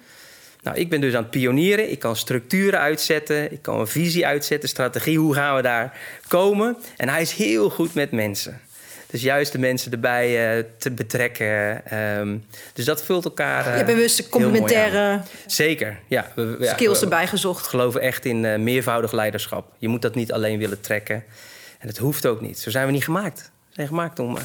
[0.64, 1.92] Nou, ik ben dus aan het pionieren.
[1.92, 3.52] Ik kan structuren uitzetten.
[3.52, 5.20] Ik kan een visie uitzetten, strategie.
[5.20, 6.78] Hoe gaan we daar komen?
[6.98, 8.62] En hij is heel goed met mensen.
[9.08, 11.82] Dus juist de mensen erbij uh, te betrekken.
[12.18, 13.60] Um, dus dat vult elkaar.
[13.60, 15.22] Uh, Je hebt bewust complementaire.
[15.46, 16.32] Zeker, ja.
[16.36, 17.68] We, skills we, erbij gezocht.
[17.68, 19.74] Geloven echt in uh, meervoudig leiderschap.
[19.78, 21.24] Je moet dat niet alleen willen trekken.
[21.80, 22.60] En het hoeft ook niet.
[22.60, 23.52] Zo zijn we niet gemaakt.
[23.68, 24.38] We zijn gemaakt om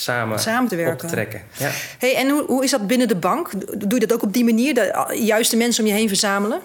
[0.00, 0.94] samen, samen te werken.
[0.94, 1.42] op te trekken.
[1.58, 1.70] Ja.
[1.98, 3.50] Hey, en hoe, hoe is dat binnen de bank?
[3.88, 4.74] Doe je dat ook op die manier?
[4.74, 6.60] De juiste mensen om je heen verzamelen?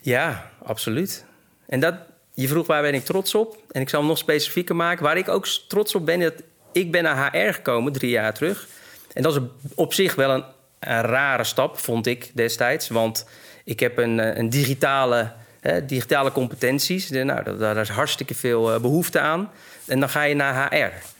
[0.00, 1.24] Ja, absoluut.
[1.66, 1.94] En dat,
[2.34, 3.58] je vroeg waar ben ik trots op?
[3.70, 5.04] En ik zal hem nog specifieker maken.
[5.04, 6.34] Waar ik ook trots op ben, dat
[6.72, 8.66] ik ben naar HR gekomen drie jaar terug.
[9.12, 9.40] En dat is
[9.74, 10.44] op zich wel een,
[10.78, 12.88] een rare stap, vond ik destijds.
[12.88, 13.26] Want
[13.64, 17.10] ik heb een, eh, een digitale, hè, digitale competenties.
[17.10, 19.50] Nou, daar, is hartstikke veel eh, behoefte aan.
[19.86, 21.13] En dan ga je naar HR.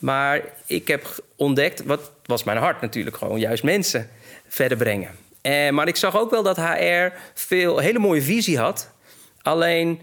[0.00, 4.08] Maar ik heb ontdekt, wat was mijn hart natuurlijk, gewoon juist mensen
[4.48, 5.10] verder brengen.
[5.40, 8.90] Eh, maar ik zag ook wel dat HR veel hele mooie visie had.
[9.42, 10.00] Alleen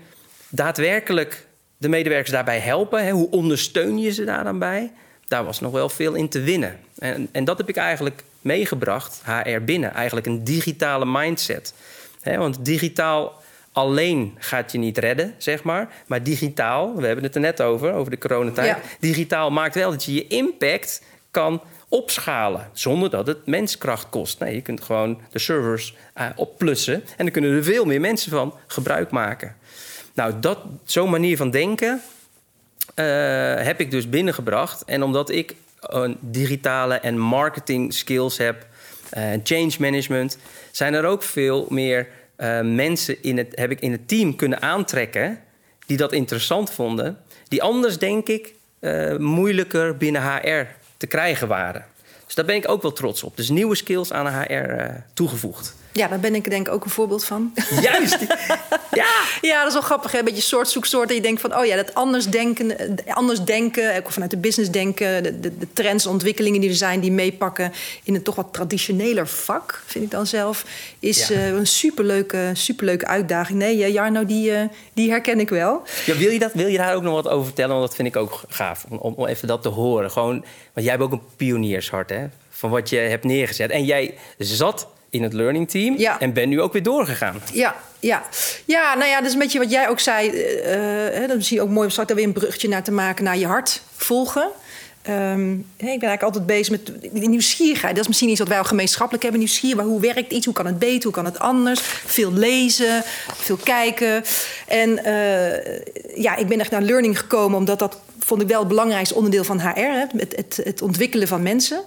[0.49, 3.05] daadwerkelijk de medewerkers daarbij helpen.
[3.05, 4.91] Hè, hoe ondersteun je ze daar dan bij?
[5.27, 6.79] Daar was nog wel veel in te winnen.
[6.97, 9.93] En, en dat heb ik eigenlijk meegebracht, HR binnen.
[9.93, 11.73] Eigenlijk een digitale mindset.
[12.23, 13.41] Want digitaal
[13.77, 15.89] alleen gaat je niet redden, zeg maar.
[16.07, 18.77] Maar digitaal, we hebben het er net over, over de coronatijd.
[18.99, 24.39] Digitaal maakt wel dat je je impact kan opschalen zonder dat het menskracht kost.
[24.39, 28.31] Nee, je kunt gewoon de servers uh, opplussen en dan kunnen er veel meer mensen
[28.31, 29.55] van gebruik maken.
[30.13, 32.01] Nou, dat, zo'n manier van denken
[32.95, 33.05] uh,
[33.55, 34.85] heb ik dus binnengebracht.
[34.85, 38.65] En omdat ik een digitale en marketing skills heb,
[39.17, 40.37] uh, change management,
[40.71, 44.61] zijn er ook veel meer uh, mensen in het, heb ik in het team kunnen
[44.61, 45.39] aantrekken
[45.85, 48.55] die dat interessant vonden, die anders denk ik
[49.17, 50.65] moeilijker binnen HR
[50.97, 51.85] te krijgen waren.
[52.25, 53.37] Dus daar ben ik ook wel trots op.
[53.37, 55.75] Dus nieuwe skills aan HR toegevoegd.
[55.97, 57.53] Ja, daar ben ik denk ik ook een voorbeeld van.
[57.81, 58.17] Juist!
[58.91, 59.05] ja.
[59.41, 60.11] ja, dat is wel grappig.
[60.11, 60.19] Hè?
[60.19, 61.07] Een beetje soort zoek soort.
[61.07, 62.75] Dat je denkt van, oh ja, dat anders denken,
[63.07, 66.99] anders denken ook vanuit de business denken, de, de, de, trends, ontwikkelingen die er zijn,
[66.99, 70.65] die meepakken in een toch wat traditioneler vak, vind ik dan zelf,
[70.99, 73.59] is uh, een superleuke, superleuke uitdaging.
[73.59, 74.61] Nee, Jarno, die, uh,
[74.93, 75.81] die herken ik wel.
[76.05, 77.75] Ja, wil, je dat, wil je daar ook nog wat over vertellen?
[77.75, 80.11] Want dat vind ik ook gaaf, om, om even dat te horen.
[80.11, 82.25] Gewoon, want jij hebt ook een pioniershart, hè?
[82.49, 83.71] Van wat je hebt neergezet.
[83.71, 85.97] En jij zat in het learning team.
[85.97, 86.19] Ja.
[86.19, 87.41] En ben nu ook weer doorgegaan.
[87.53, 88.23] Ja, ja.
[88.65, 90.29] ja, nou ja, dat is een beetje wat jij ook zei.
[90.29, 93.23] Uh, dat is misschien ook mooi om straks daar weer een bruggetje naar te maken
[93.23, 94.49] naar je hart volgen.
[95.09, 96.69] Um, ik ben eigenlijk altijd bezig
[97.11, 97.91] met nieuwsgierigheid.
[97.91, 99.41] Dat is misschien iets wat wij al gemeenschappelijk hebben.
[99.41, 99.89] Nieuwsgierigheid.
[99.89, 100.45] Hoe werkt iets?
[100.45, 101.03] Hoe kan het beter?
[101.03, 101.79] Hoe kan het anders?
[102.05, 104.23] Veel lezen, veel kijken.
[104.67, 107.57] En uh, ja, ik ben echt naar learning gekomen...
[107.57, 109.79] omdat dat vond ik wel het belangrijkste onderdeel van HR.
[109.79, 110.05] Hè?
[110.17, 111.83] Het, het, het ontwikkelen van mensen.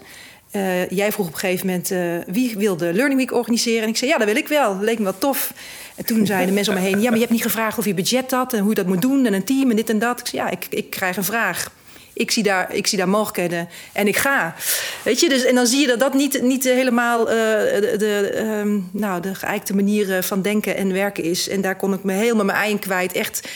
[0.52, 3.82] Uh, jij vroeg op een gegeven moment uh, wie wil de Learning Week organiseren.
[3.82, 4.78] En ik zei ja, dat wil ik wel.
[4.80, 5.52] Leek me wel tof.
[5.94, 7.94] En toen zeiden mensen om me heen: ja, maar je hebt niet gevraagd of je
[7.94, 10.20] budget had en hoe je dat moet doen en een team en dit en dat.
[10.20, 11.72] Ik zei ja, ik, ik krijg een vraag.
[12.12, 14.54] Ik zie, daar, ik zie daar mogelijkheden en ik ga.
[15.02, 18.38] Weet je, dus, en dan zie je dat dat niet, niet helemaal uh, de, de,
[18.40, 21.48] um, nou, de geëikte manier van denken en werken is.
[21.48, 23.12] En daar kon ik me helemaal mijn ei kwijt.
[23.12, 23.48] Echt,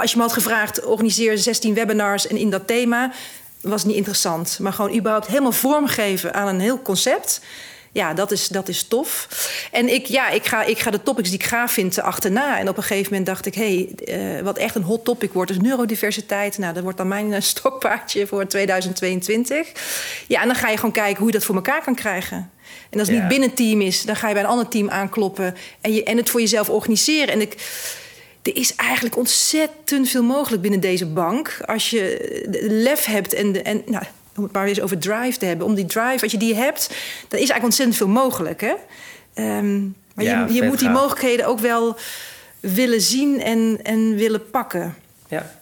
[0.00, 3.12] als je me had gevraagd, organiseer 16 webinars en in dat thema
[3.68, 4.58] was niet interessant.
[4.60, 7.40] Maar gewoon überhaupt helemaal vormgeven aan een heel concept.
[7.96, 9.28] Ja, dat is, dat is tof.
[9.72, 12.58] En ik, ja, ik, ga, ik ga de topics die ik gaaf vind achterna.
[12.58, 13.54] En op een gegeven moment dacht ik...
[13.54, 16.58] hé, hey, uh, wat echt een hot topic wordt, is neurodiversiteit.
[16.58, 19.72] Nou, dat wordt dan mijn uh, stokpaardje voor 2022.
[20.26, 22.50] Ja, en dan ga je gewoon kijken hoe je dat voor elkaar kan krijgen.
[22.90, 25.56] En als het niet binnen team is, dan ga je bij een ander team aankloppen...
[25.80, 27.34] en, je, en het voor jezelf organiseren.
[27.34, 27.54] En ik
[28.46, 31.58] er is eigenlijk ontzettend veel mogelijk binnen deze bank.
[31.64, 34.04] Als je lef hebt en, en nou,
[34.36, 35.66] om het maar eens over drive te hebben.
[35.66, 36.86] Om die drive, als je die hebt,
[37.28, 38.60] dan is eigenlijk ontzettend veel mogelijk.
[38.60, 38.74] Hè?
[39.58, 41.96] Um, maar ja, je, je moet die mogelijkheden ook wel
[42.60, 44.94] willen zien en, en willen pakken.
[45.28, 45.55] Ja.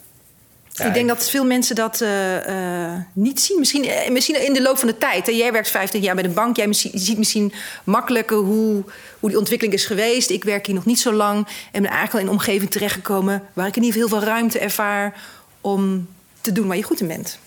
[0.76, 3.58] Ja, ik denk dat veel mensen dat uh, uh, niet zien.
[3.58, 5.26] Misschien, uh, misschien in de loop van de tijd.
[5.26, 5.32] Hè.
[5.32, 6.56] Jij werkt 15 jaar bij de bank.
[6.56, 7.52] Jij misschien, ziet misschien
[7.84, 8.84] makkelijker hoe,
[9.20, 10.30] hoe die ontwikkeling is geweest.
[10.30, 11.46] Ik werk hier nog niet zo lang.
[11.72, 13.42] En ben eigenlijk al in een omgeving terechtgekomen...
[13.52, 15.20] waar ik in ieder geval heel veel ruimte ervaar...
[15.60, 16.08] om
[16.40, 17.38] te doen waar je goed in bent.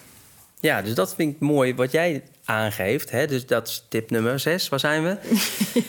[0.60, 3.12] Ja, dus dat vind ik mooi wat jij aangeeft.
[3.12, 3.28] Hè?
[3.28, 4.70] Dus dat is tip nummer 6.
[4.70, 5.18] Waar zijn we?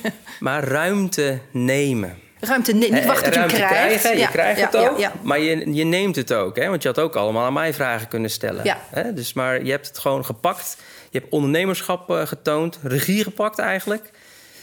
[0.02, 0.10] ja.
[0.40, 2.18] Maar ruimte nemen.
[2.40, 4.00] Ruimte niet eh, wachten tot je krijgt.
[4.00, 6.56] Krijgen, je krijgt het ook, maar je, je neemt het ook.
[6.56, 6.68] Hè?
[6.68, 8.76] Want je had ook allemaal aan mij vragen kunnen stellen.
[8.90, 9.12] Hè?
[9.12, 10.76] Dus, maar je hebt het gewoon gepakt.
[11.10, 14.10] Je hebt ondernemerschap uh, getoond, regie gepakt eigenlijk.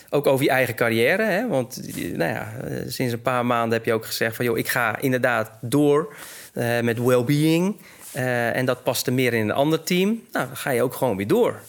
[0.10, 1.24] Ook over je eigen carrière.
[1.24, 1.48] Hè?
[1.48, 2.48] Want nou ja,
[2.88, 4.46] sinds een paar maanden heb je ook gezegd van...
[4.46, 6.16] joh, ik ga inderdaad door
[6.54, 7.76] uh, met well-being.
[8.54, 10.24] en dat paste meer in een ander team.
[10.32, 11.60] Nou, dan ga je ook gewoon weer door.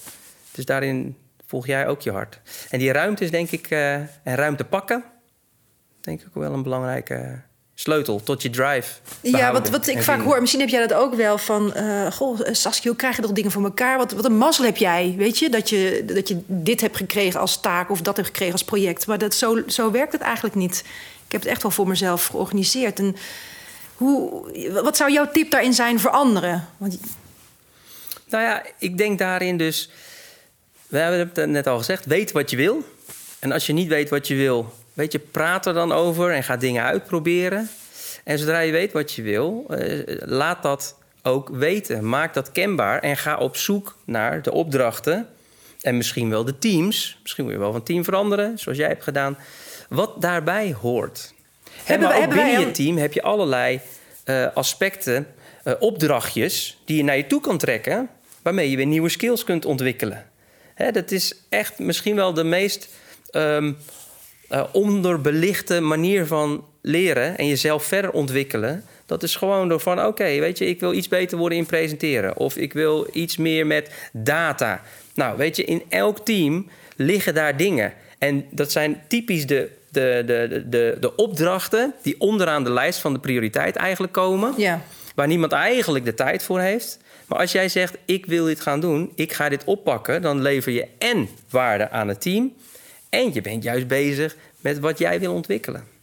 [0.53, 1.17] Dus daarin
[1.47, 2.41] volg jij ook je hart.
[2.71, 3.71] En die ruimte is denk ik...
[3.71, 5.05] en ruimte pakken
[6.07, 7.41] denk ik ook wel een belangrijke
[7.75, 8.93] sleutel tot je drive.
[9.21, 11.73] Ja, wat, wat ik vaak hoor, misschien heb jij dat ook wel van...
[11.77, 13.99] Uh, goh, Saskia, hoe krijg je toch dingen voor elkaar?
[13.99, 15.51] Wat, wat een mazzel heb jij, weet je?
[15.51, 16.03] Dat, je?
[16.07, 19.07] dat je dit hebt gekregen als taak of dat hebt gekregen als project.
[19.07, 20.85] Maar dat, zo, zo werkt het eigenlijk niet.
[21.27, 22.99] Ik heb het echt wel voor mezelf georganiseerd.
[22.99, 23.17] En
[23.95, 26.69] hoe, wat zou jouw tip daarin zijn voor anderen?
[26.77, 26.99] Want...
[28.29, 29.91] Nou ja, ik denk daarin dus...
[30.87, 32.83] We hebben het net al gezegd, weet wat je wil.
[33.39, 36.43] En als je niet weet wat je wil weet je, praat er dan over en
[36.43, 37.69] ga dingen uitproberen.
[38.25, 42.09] En zodra je weet wat je wil, eh, laat dat ook weten.
[42.09, 45.29] Maak dat kenbaar en ga op zoek naar de opdrachten.
[45.81, 47.19] En misschien wel de teams.
[47.23, 49.39] Misschien wil je wel van team veranderen, zoals jij hebt gedaan.
[49.89, 51.35] Wat daarbij hoort.
[51.85, 53.81] Hebben maar ook binnen je team heb je allerlei
[54.25, 55.27] eh, aspecten,
[55.63, 56.83] eh, opdrachtjes...
[56.85, 58.09] die je naar je toe kan trekken...
[58.43, 60.27] waarmee je weer nieuwe skills kunt ontwikkelen.
[60.75, 62.89] Hè, dat is echt misschien wel de meest
[63.31, 63.73] ehm,
[64.49, 67.39] eh, onderbelichte manier van leren...
[67.39, 68.85] en jezelf verder ontwikkelen.
[69.07, 70.67] Dat is gewoon door van, oké, weet je...
[70.67, 72.37] ik wil iets beter worden in presenteren...
[72.37, 74.83] of ik wil iets meer met data.
[75.15, 77.93] Nou, weet je, in elk team liggen daar dingen...
[78.19, 83.13] En dat zijn typisch de, de, de, de, de opdrachten die onderaan de lijst van
[83.13, 84.55] de prioriteit eigenlijk komen.
[84.57, 84.83] Ja.
[85.15, 86.99] Waar niemand eigenlijk de tijd voor heeft.
[87.27, 90.23] Maar als jij zegt, ik wil dit gaan doen, ik ga dit oppakken...
[90.23, 92.53] dan lever je en waarde aan het team...
[93.17, 95.95] en je bent juist bezig met wat jij wil ontwikkelen.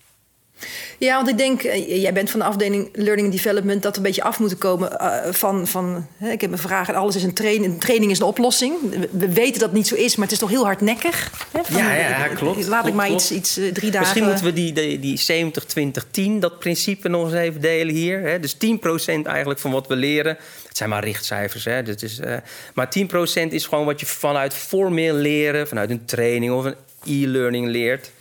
[0.98, 3.98] Ja, want ik denk, eh, jij bent van de afdeling Learning and Development, dat we
[3.98, 7.16] een beetje af moeten komen eh, van, van hè, ik heb een vraag en alles
[7.16, 7.82] is een training.
[7.82, 8.76] Training is een oplossing.
[8.90, 11.32] We, we weten dat het niet zo is, maar het is toch heel hardnekkig.
[11.52, 14.00] Hè, van, Ja, ja, klopt, Laat ik klopt, maar iets, iets eh, drie dagen...
[14.00, 15.52] Misschien moeten we die, die, die
[16.36, 18.22] 70-20-10, dat principe nog eens even delen hier.
[18.22, 18.40] Hè?
[18.40, 18.58] Dus 10%
[19.24, 20.38] eigenlijk van wat we leren.
[20.68, 21.66] Het zijn maar richtcijfers.
[21.66, 21.84] Hè?
[21.84, 22.20] Dat is,
[22.74, 27.68] maar 10% is gewoon wat je vanuit formeel leren, vanuit een training of een e-learning
[27.68, 28.12] leert.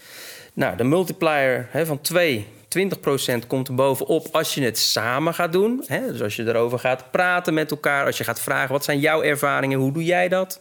[0.52, 2.46] Nou, de multiplier hè, van 2,
[2.78, 5.84] 20% komt er bovenop als je het samen gaat doen.
[5.86, 6.12] Hè?
[6.12, 9.22] Dus als je erover gaat praten met elkaar, als je gaat vragen wat zijn jouw
[9.22, 10.60] ervaringen, hoe doe jij dat?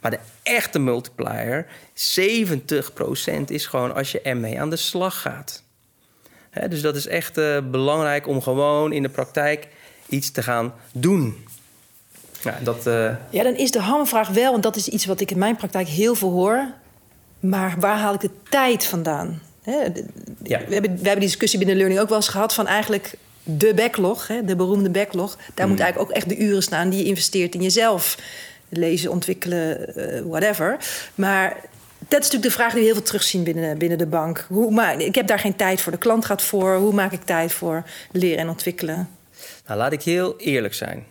[0.00, 5.62] Maar de echte multiplier, 70% is gewoon als je ermee aan de slag gaat.
[6.50, 9.68] Hè, dus dat is echt eh, belangrijk om gewoon in de praktijk
[10.08, 11.44] iets te gaan doen.
[12.42, 15.30] Ja, dat, eh, Ja, dan is de hamvraag wel, en dat is iets wat ik
[15.30, 16.72] in mijn praktijk heel veel hoor.
[17.40, 19.42] Maar waar haal ik de tijd vandaan?
[19.62, 20.04] Hè, de-
[20.42, 20.58] Ja.
[20.68, 23.74] we, hebben, we hebben die discussie binnen Learning ook wel eens gehad van eigenlijk de
[23.74, 25.38] backlog, hè, de beroemde backlog.
[25.54, 28.18] Daar moet eigenlijk ook echt de uren staan die je investeert in jezelf.
[28.68, 30.76] Lezen, ontwikkelen, eh, whatever.
[31.14, 31.48] Maar
[31.98, 34.46] dat is natuurlijk de vraag die we heel veel terugzien binnen, binnen de bank.
[34.48, 35.92] Hoe, maar ik heb daar geen tijd voor.
[35.92, 36.76] De klant gaat voor.
[36.76, 39.08] Hoe maak ik tijd voor leren en ontwikkelen?
[39.66, 41.04] Nou, laat ik heel eerlijk zijn.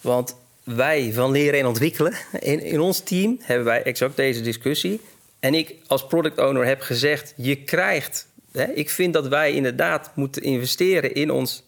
[0.00, 5.00] Want wij van leren en ontwikkelen, in, in ons team hebben wij exact deze discussie.
[5.40, 8.26] En ik als product owner heb gezegd, je krijgt...
[8.52, 11.62] Hè, ik vind dat wij inderdaad moeten investeren in ons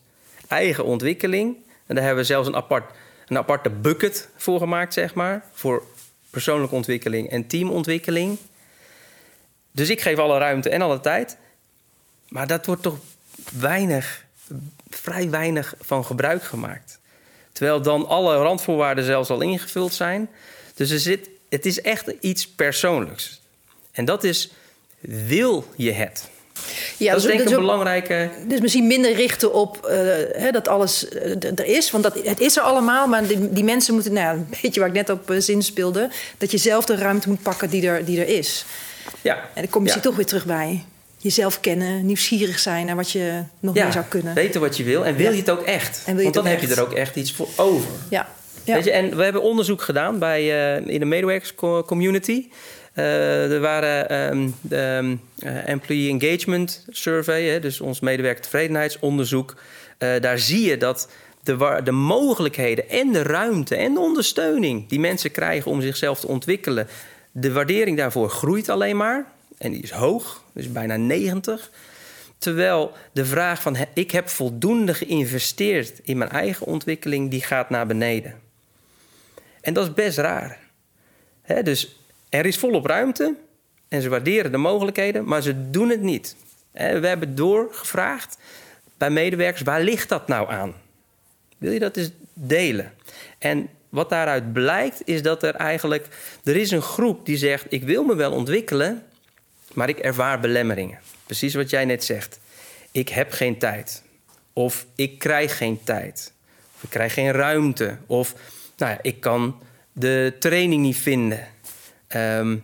[0.48, 1.56] eigen ontwikkeling.
[1.86, 2.92] En daar hebben we zelfs een, apart,
[3.26, 5.44] een aparte bucket voor gemaakt, zeg maar.
[5.52, 5.82] Voor
[6.30, 8.38] persoonlijke ontwikkeling en teamontwikkeling.
[9.72, 11.36] Dus ik geef alle ruimte en alle tijd.
[12.28, 12.98] Maar dat wordt toch
[13.58, 14.24] weinig,
[14.88, 17.00] vrij weinig van gebruik gemaakt.
[17.52, 20.30] Terwijl dan alle randvoorwaarden zelfs al ingevuld zijn.
[20.74, 23.39] Dus er zit, het is echt iets persoonlijks.
[23.92, 24.50] En dat is,
[25.00, 26.28] wil je het?
[26.96, 28.30] Ja, dat is denk ik dus een belangrijke...
[28.46, 29.96] Dus misschien minder richten op eh,
[30.32, 31.90] hè, dat alles eh, er is.
[31.90, 34.12] Want dat, het is er allemaal, maar die, die mensen moeten...
[34.12, 36.10] Nou, een beetje waar ik net op eh, zin speelde...
[36.38, 38.64] dat je zelf de ruimte moet pakken die er, die er is.
[39.20, 40.00] Ja, En dan kom je ja.
[40.00, 40.84] toch weer terug bij.
[41.16, 44.34] Jezelf kennen, nieuwsgierig zijn naar wat je nog Ja, meer zou kunnen.
[44.34, 46.02] weten wat je wil en wil je het ook echt.
[46.06, 47.90] En wil je Want dan heb je er ook echt iets voor over.
[48.10, 48.28] Ja.
[48.64, 48.74] ja.
[48.74, 50.46] Weet je, en we hebben onderzoek gedaan bij,
[50.86, 52.46] in de medewerkerscommunity.
[52.92, 59.56] Eh er waren ehm, ehm, eh, Employee Engagement Survey, hè, dus ons medewerker tevredenheidsonderzoek.
[59.98, 61.08] Eh, daar zie je dat
[61.42, 66.26] de, de mogelijkheden en de ruimte en de ondersteuning die mensen krijgen om zichzelf te
[66.26, 66.88] ontwikkelen,
[67.32, 69.26] de waardering daarvoor groeit alleen maar.
[69.58, 71.70] En die is hoog, dus bijna 90.
[72.38, 77.86] Terwijl de vraag van ik heb voldoende geïnvesteerd in mijn eigen ontwikkeling, die gaat naar
[77.86, 78.40] beneden.
[79.60, 80.58] En dat is best raar.
[81.62, 81.99] Dus
[82.30, 83.36] er is volop ruimte
[83.88, 86.36] en ze waarderen de mogelijkheden, maar ze doen het niet.
[86.72, 88.38] We hebben doorgevraagd
[88.98, 90.74] bij medewerkers, waar ligt dat nou aan?
[91.58, 92.92] Wil je dat eens delen?
[93.38, 96.08] En wat daaruit blijkt, is dat er eigenlijk...
[96.44, 99.02] Er is een groep die zegt, ik wil me wel ontwikkelen...
[99.72, 100.98] maar ik ervaar belemmeringen.
[101.26, 102.40] Precies wat jij net zegt.
[102.90, 104.02] Ik heb geen tijd.
[104.52, 106.32] Of ik krijg geen tijd.
[106.74, 107.96] Of ik krijg geen ruimte.
[108.06, 108.34] Of
[108.76, 109.62] nou ja, ik kan
[109.92, 111.46] de training niet vinden.
[112.10, 112.56] Ehm,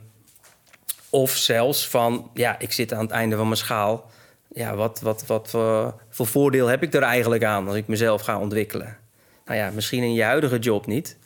[1.10, 4.10] of zelfs van, ja, ik zit aan het einde van mijn schaal.
[4.48, 8.22] Ja, wat, wat, wat voor, voor voordeel heb ik er eigenlijk aan als ik mezelf
[8.22, 8.96] ga ontwikkelen?
[9.44, 11.16] Nou ja, misschien in je huidige job niet.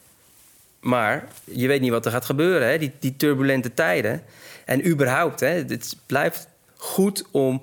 [0.81, 2.79] Maar je weet niet wat er gaat gebeuren, hè?
[2.79, 4.23] Die, die turbulente tijden.
[4.65, 7.63] En überhaupt, hè, het blijft goed om,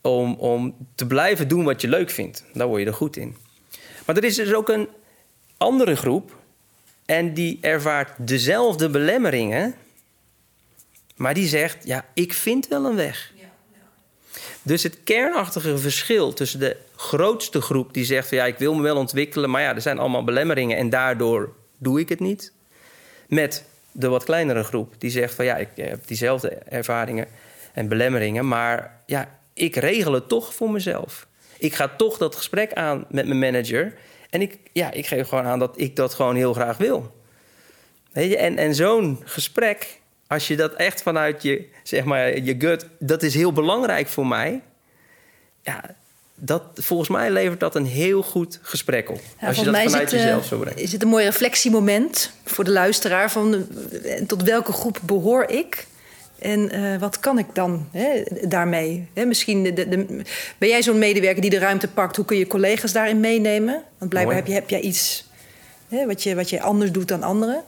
[0.00, 2.44] om, om te blijven doen wat je leuk vindt.
[2.52, 3.36] Daar word je er goed in.
[4.06, 4.88] Maar er is dus ook een
[5.56, 6.38] andere groep.
[7.10, 9.74] En die ervaart dezelfde belemmeringen.
[11.16, 13.32] Maar die zegt, ja, ik vind wel een weg.
[14.62, 18.82] Dus het kernachtige verschil tussen de grootste groep die zegt van ja, ik wil me
[18.82, 22.52] wel ontwikkelen, maar ja, er zijn allemaal belemmeringen en daardoor doe ik het niet.
[23.28, 27.26] Met de wat kleinere groep die zegt van ja, ik heb diezelfde ervaringen
[27.72, 31.26] en belemmeringen, maar ja, ik regel het toch voor mezelf.
[31.58, 33.94] Ik ga toch dat gesprek aan met mijn manager
[34.30, 37.18] en ik, ja, ik geef gewoon aan dat ik dat gewoon heel graag wil.
[38.12, 38.36] Weet je?
[38.36, 43.22] En, en zo'n gesprek, als je dat echt vanuit je, zeg maar, je gut, dat
[43.22, 44.60] is heel belangrijk voor mij.
[45.62, 45.94] Ja,
[46.34, 49.20] dat, volgens mij levert dat een heel goed gesprek op.
[49.40, 50.80] als je dat vanuit jezelf zo brengt.
[50.80, 53.66] Is het een mooi reflectiemoment voor de luisteraar van
[54.26, 55.86] tot welke groep behoor ik?
[56.40, 59.08] En uh, wat kan ik dan hè, daarmee?
[59.14, 60.22] Hè, misschien de, de,
[60.58, 62.16] ben jij zo'n medewerker die de ruimte pakt?
[62.16, 63.82] Hoe kun je collega's daarin meenemen?
[63.98, 65.28] Want blijkbaar heb, je, heb jij iets
[65.88, 67.62] hè, wat, je, wat je anders doet dan anderen.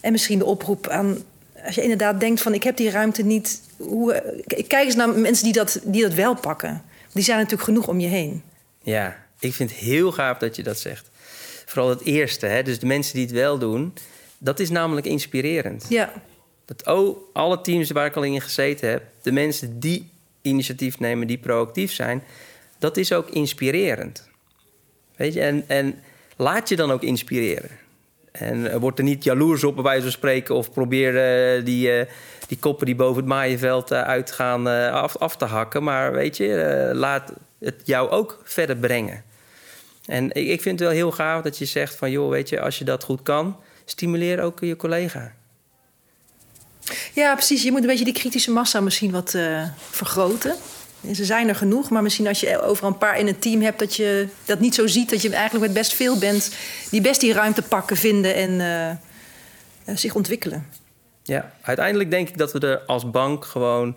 [0.00, 1.18] En misschien de oproep aan,
[1.64, 3.60] als je inderdaad denkt van ik heb die ruimte niet.
[3.76, 6.82] Hoe, kijk eens naar mensen die dat, die dat wel pakken.
[7.12, 8.42] Die zijn natuurlijk genoeg om je heen.
[8.82, 11.10] Ja, ik vind het heel gaaf dat je dat zegt.
[11.66, 12.62] Vooral het eerste, hè?
[12.62, 13.94] dus de mensen die het wel doen,
[14.38, 15.86] dat is namelijk inspirerend.
[15.88, 16.12] Ja.
[16.76, 16.86] Dat
[17.32, 20.10] alle teams waar ik al in gezeten heb, de mensen die
[20.42, 22.22] initiatief nemen, die proactief zijn,
[22.78, 24.28] dat is ook inspirerend.
[25.16, 25.98] Weet je, en, en
[26.36, 27.70] laat je dan ook inspireren.
[28.32, 31.14] En word er niet jaloers op, bij wijze spreken, of probeer
[31.58, 32.04] uh, die, uh,
[32.48, 35.82] die koppen die boven het maaienveld uh, uitgaan af, af te hakken.
[35.82, 39.24] Maar weet je, laat het jou ook verder brengen.
[40.06, 42.60] En ik, ik vind het wel heel gaaf dat je zegt van, joh, weet je,
[42.60, 45.32] als je dat goed kan, stimuleer ook je collega.
[47.12, 47.62] Ja, precies.
[47.62, 50.54] Je moet een beetje die kritische massa misschien wat uh, vergroten.
[51.14, 53.78] Ze zijn er genoeg, maar misschien als je over een paar in een team hebt...
[53.78, 56.50] dat je dat niet zo ziet, dat je eigenlijk met best veel bent...
[56.90, 58.50] die best die ruimte pakken, vinden en
[59.86, 60.66] uh, zich ontwikkelen.
[61.22, 63.96] Ja, uiteindelijk denk ik dat we er als bank gewoon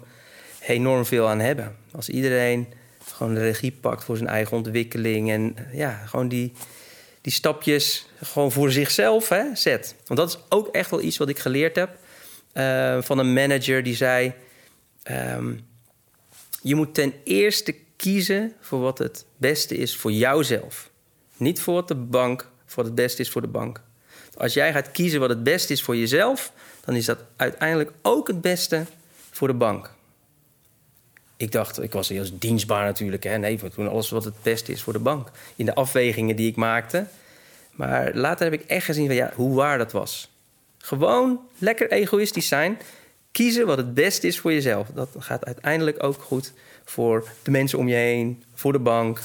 [0.59, 1.75] enorm veel aan hebben.
[1.91, 2.67] Als iedereen
[3.13, 5.31] gewoon de regie pakt voor zijn eigen ontwikkeling...
[5.31, 6.51] en ja, gewoon die,
[7.21, 9.95] die stapjes gewoon voor zichzelf hè, zet.
[10.05, 11.89] Want dat is ook echt wel iets wat ik geleerd heb
[12.55, 14.33] uh, van een manager die zei:
[15.11, 15.67] um,
[16.61, 20.89] Je moet ten eerste kiezen voor wat het beste is voor jouzelf.
[21.37, 23.81] Niet voor wat de bank, voor wat het beste is voor de bank.
[24.37, 26.51] Als jij gaat kiezen wat het beste is voor jezelf,
[26.85, 28.85] dan is dat uiteindelijk ook het beste
[29.31, 29.93] voor de bank.
[31.37, 33.23] Ik dacht, ik was heel dienstbaar natuurlijk.
[33.23, 33.37] Hè?
[33.37, 35.31] Nee, we doen alles wat het beste is voor de bank.
[35.55, 37.07] In de afwegingen die ik maakte.
[37.71, 40.34] Maar later heb ik echt gezien van, ja, hoe waar dat was.
[40.85, 42.77] Gewoon lekker egoïstisch zijn.
[43.31, 44.87] Kiezen wat het beste is voor jezelf.
[44.93, 49.19] Dat gaat uiteindelijk ook goed voor de mensen om je heen, voor de bank.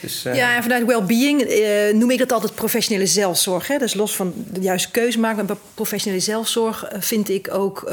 [0.00, 0.34] Dus, uh...
[0.34, 3.66] Ja, en vanuit well-being uh, noem ik dat altijd professionele zelfzorg.
[3.66, 3.78] Hè?
[3.78, 7.84] Dus los van de juiste keuze maken, professionele zelfzorg uh, vind ik ook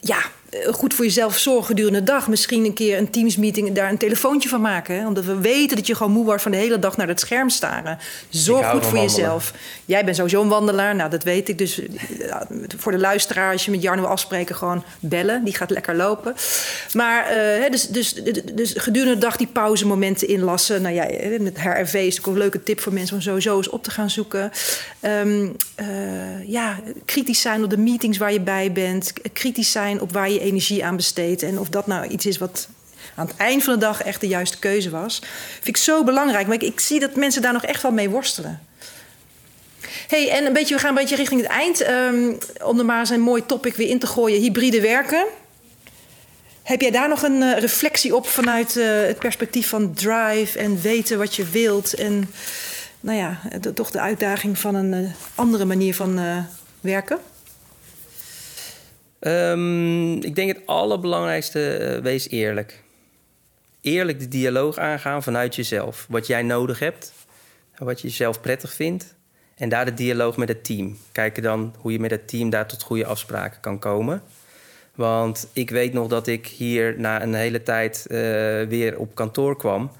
[0.00, 0.24] ja, eh,
[0.70, 2.28] goed voor jezelf zorgen gedurende de dag.
[2.28, 4.94] Misschien een keer een teamsmeeting daar een telefoontje van maken.
[4.94, 5.06] Hè?
[5.06, 7.48] Omdat we weten dat je gewoon moe wordt van de hele dag naar het scherm
[7.48, 7.98] staren.
[8.28, 9.52] Zorg goed voor jezelf.
[9.84, 11.58] Jij bent sowieso een wandelaar, nou dat weet ik.
[11.58, 12.36] Dus eh,
[12.76, 15.44] voor de luisteraar, als je met Jarno afspreken, gewoon bellen.
[15.44, 16.34] Die gaat lekker lopen.
[16.92, 18.14] Maar uh, dus, dus,
[18.54, 20.82] dus gedurende de dag die pauzemomenten inlassen.
[20.82, 21.06] Nou ja,
[21.40, 24.10] met HRV is ook een leuke tip voor mensen om sowieso eens op te gaan
[24.10, 24.50] zoeken.
[25.00, 29.12] Um, uh, ja, kritisch zijn op de meetings waar je bij bent.
[29.32, 31.42] Kritisch zijn op waar je energie aan besteedt.
[31.42, 32.68] En of dat nou iets is wat
[33.14, 35.18] aan het eind van de dag echt de juiste keuze was.
[35.52, 36.46] Vind ik zo belangrijk.
[36.46, 38.60] Maar ik, zie dat mensen daar nog echt wel mee worstelen.
[40.08, 41.88] hey, en een beetje, we gaan een beetje richting het eind.
[41.88, 44.40] Um, om er maar eens een mooi topic weer in te gooien.
[44.40, 45.26] Hybride werken.
[46.62, 50.80] Heb jij daar nog een uh, reflectie op vanuit uh, het perspectief van drive en
[50.80, 51.94] weten wat je wilt?
[51.94, 52.30] En
[53.00, 53.40] nou ja,
[53.74, 56.44] toch de uitdaging van een uh, andere manier van
[56.80, 57.18] werken?
[59.26, 62.82] Um, ik denk het allerbelangrijkste, uh, wees eerlijk.
[63.80, 66.06] Eerlijk de dialoog aangaan vanuit jezelf.
[66.08, 67.12] Wat jij nodig hebt,
[67.78, 69.14] wat je zelf prettig vindt.
[69.56, 70.98] En daar de dialoog met het team.
[71.12, 74.22] Kijken dan hoe je met het team daar tot goede afspraken kan komen.
[74.94, 78.18] Want ik weet nog dat ik hier na een hele tijd uh,
[78.62, 79.90] weer op kantoor kwam.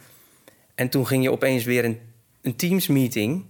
[0.75, 2.01] En toen ging je opeens weer een,
[2.43, 3.45] een Teams-meeting.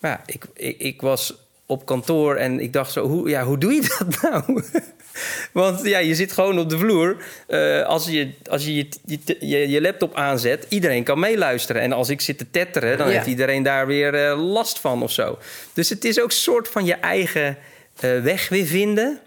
[0.00, 3.58] Maar ja, ik, ik, ik was op kantoor en ik dacht zo, hoe, ja, hoe
[3.58, 4.62] doe je dat nou?
[5.52, 7.16] Want ja, je zit gewoon op de vloer.
[7.48, 11.82] Uh, als je als je, je, je, je, laptop aanzet, iedereen kan meeluisteren.
[11.82, 13.12] En als ik zit te tetteren, dan ja.
[13.12, 15.38] heeft iedereen daar weer uh, last van of zo.
[15.72, 17.56] Dus het is ook een soort van je eigen
[18.04, 19.20] uh, weg weer vinden.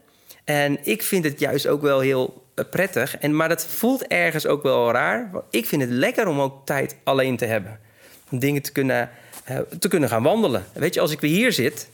[0.44, 3.18] En ik vind het juist ook wel heel prettig.
[3.18, 5.30] En, maar dat voelt ergens ook wel raar.
[5.32, 7.80] Want ik vind het lekker om ook tijd alleen te hebben.
[8.32, 9.10] Om dingen te kunnen,
[9.80, 10.66] te kunnen gaan wandelen.
[10.74, 11.88] Weet je, als ik weer hier zit,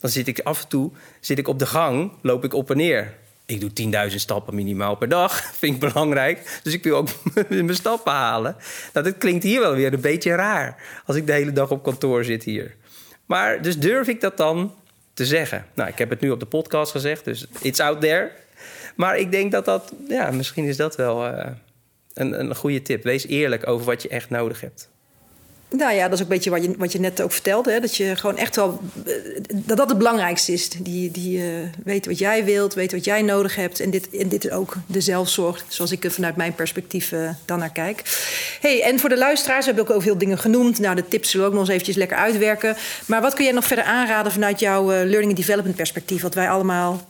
[0.00, 0.90] dan zit ik af en toe
[1.20, 3.14] zit ik op de gang, loop ik op en neer.
[3.46, 5.42] ik doe 10.000 stappen minimaal per dag.
[5.58, 6.60] Vind ik belangrijk.
[6.62, 7.08] Dus ik wil ook
[7.48, 8.56] mijn stappen halen.
[8.92, 10.82] Nou, dat klinkt hier wel weer een beetje raar.
[11.06, 12.76] Als ik de hele dag op kantoor zit hier.
[13.26, 14.74] Maar dus durf ik dat dan
[15.14, 15.66] te zeggen?
[15.74, 18.30] Nou, ik heb het nu op de podcast gezegd, dus it's out there.
[18.96, 21.46] Maar ik denk dat dat, ja, misschien is dat wel uh,
[22.14, 23.02] een, een goede tip.
[23.02, 24.88] Wees eerlijk over wat je echt nodig hebt.
[25.76, 27.72] Nou ja, dat is ook een beetje wat je, wat je net ook vertelde.
[27.72, 27.80] Hè?
[27.80, 28.80] Dat je gewoon echt wel.
[29.06, 29.12] Eh,
[29.54, 30.68] dat dat het belangrijkste is.
[30.68, 31.44] Die, die uh,
[31.84, 33.80] weet wat jij wilt, weet wat jij nodig hebt.
[33.80, 37.30] En dit, en dit is ook de zelfzorg, zoals ik er vanuit mijn perspectief uh,
[37.44, 38.02] dan naar kijk.
[38.60, 40.78] Hey, en voor de luisteraars heb ik ook veel dingen genoemd.
[40.78, 42.76] Nou, de tips zullen we ook nog eens eventjes lekker uitwerken.
[43.06, 46.22] Maar wat kun jij nog verder aanraden vanuit jouw learning and development perspectief?
[46.22, 47.08] Wat wij allemaal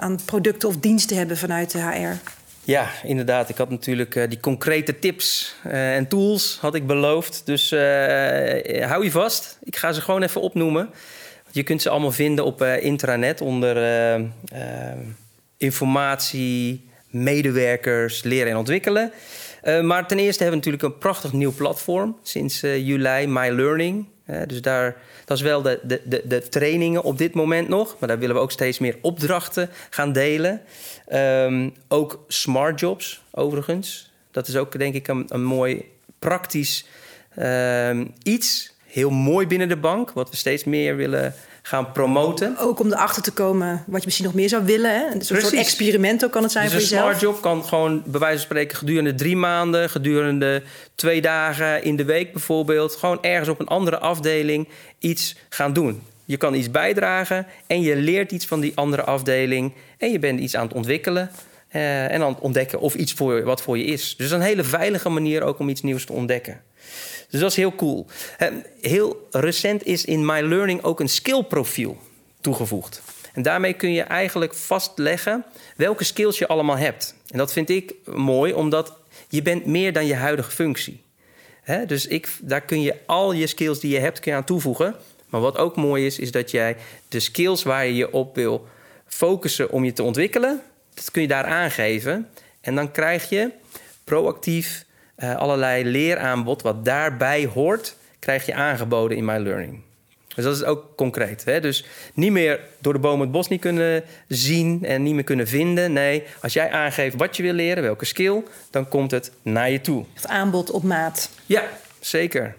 [0.00, 2.30] aan producten of diensten hebben vanuit de HR?
[2.66, 3.48] Ja, inderdaad.
[3.48, 7.42] Ik had natuurlijk uh, die concrete tips uh, en tools had ik beloofd.
[7.44, 7.80] Dus uh,
[8.86, 9.58] hou je vast.
[9.62, 10.90] Ik ga ze gewoon even opnoemen.
[11.50, 13.76] Je kunt ze allemaal vinden op intranet onder
[15.56, 19.12] informatie, medewerkers, leren en ontwikkelen.
[19.82, 24.06] maar ten eerste hebben we natuurlijk een prachtig nieuw platform sinds juli, My Learning.
[24.46, 27.96] Dus daar, dat is wel de, de, de, de trainingen op dit moment nog.
[27.98, 30.62] Maar daar willen we ook steeds meer opdrachten gaan delen.
[31.12, 34.12] Um, ook smart jobs, overigens.
[34.30, 35.84] Dat is ook denk ik een, een mooi
[36.18, 36.86] praktisch
[37.38, 38.74] um, iets.
[38.86, 41.34] Heel mooi binnen de bank, wat we steeds meer willen
[41.66, 42.56] gaan promoten.
[42.58, 44.90] Ook om erachter te komen wat je misschien nog meer zou willen.
[44.90, 45.14] Hè?
[45.14, 47.08] Een soort experiment ook kan het zijn dus voor jezelf.
[47.08, 49.90] Een smart job kan gewoon bij wijze van spreken gedurende drie maanden...
[49.90, 50.62] gedurende
[50.94, 52.96] twee dagen in de week bijvoorbeeld...
[52.96, 56.02] gewoon ergens op een andere afdeling iets gaan doen.
[56.24, 59.72] Je kan iets bijdragen en je leert iets van die andere afdeling.
[59.98, 61.30] En je bent iets aan het ontwikkelen
[61.72, 64.14] uh, en aan het ontdekken of iets voor, wat voor je is.
[64.16, 66.60] Dus een hele veilige manier ook om iets nieuws te ontdekken.
[67.30, 68.06] Dus dat is heel cool.
[68.38, 68.48] Uh,
[68.80, 71.98] heel recent is in My Learning ook een skillprofiel
[72.40, 73.02] toegevoegd.
[73.32, 75.44] En daarmee kun je eigenlijk vastleggen
[75.76, 77.14] welke skills je allemaal hebt.
[77.28, 78.92] En dat vind ik mooi, omdat
[79.28, 81.02] je bent meer dan je huidige functie.
[81.62, 84.44] He, dus ik, daar kun je al je skills die je hebt kun je aan
[84.44, 84.94] toevoegen.
[85.28, 86.76] Maar wat ook mooi is, is dat jij
[87.08, 88.66] de skills waar je je op wil
[89.06, 90.62] focussen om je te ontwikkelen,
[90.94, 92.28] dat kun je daar aangeven.
[92.60, 93.50] En dan krijg je
[94.04, 94.85] proactief
[95.18, 99.84] uh, allerlei leeraanbod wat daarbij hoort, krijg je aangeboden in My Learning.
[100.34, 101.44] Dus dat is ook concreet.
[101.44, 101.60] Hè?
[101.60, 105.48] Dus niet meer door de boom het bos niet kunnen zien en niet meer kunnen
[105.48, 105.92] vinden.
[105.92, 109.80] Nee, als jij aangeeft wat je wil leren, welke skill, dan komt het naar je
[109.80, 110.04] toe.
[110.14, 111.30] Het aanbod op maat.
[111.46, 111.62] Ja,
[112.00, 112.54] zeker.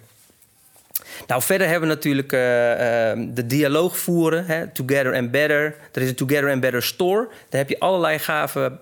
[1.28, 5.76] Nou, verder hebben we natuurlijk uh, uh, de dialoog voeren, hè, Together and Better.
[5.92, 7.28] Er is een Together and Better Store.
[7.50, 8.80] Daar heb je allerlei gave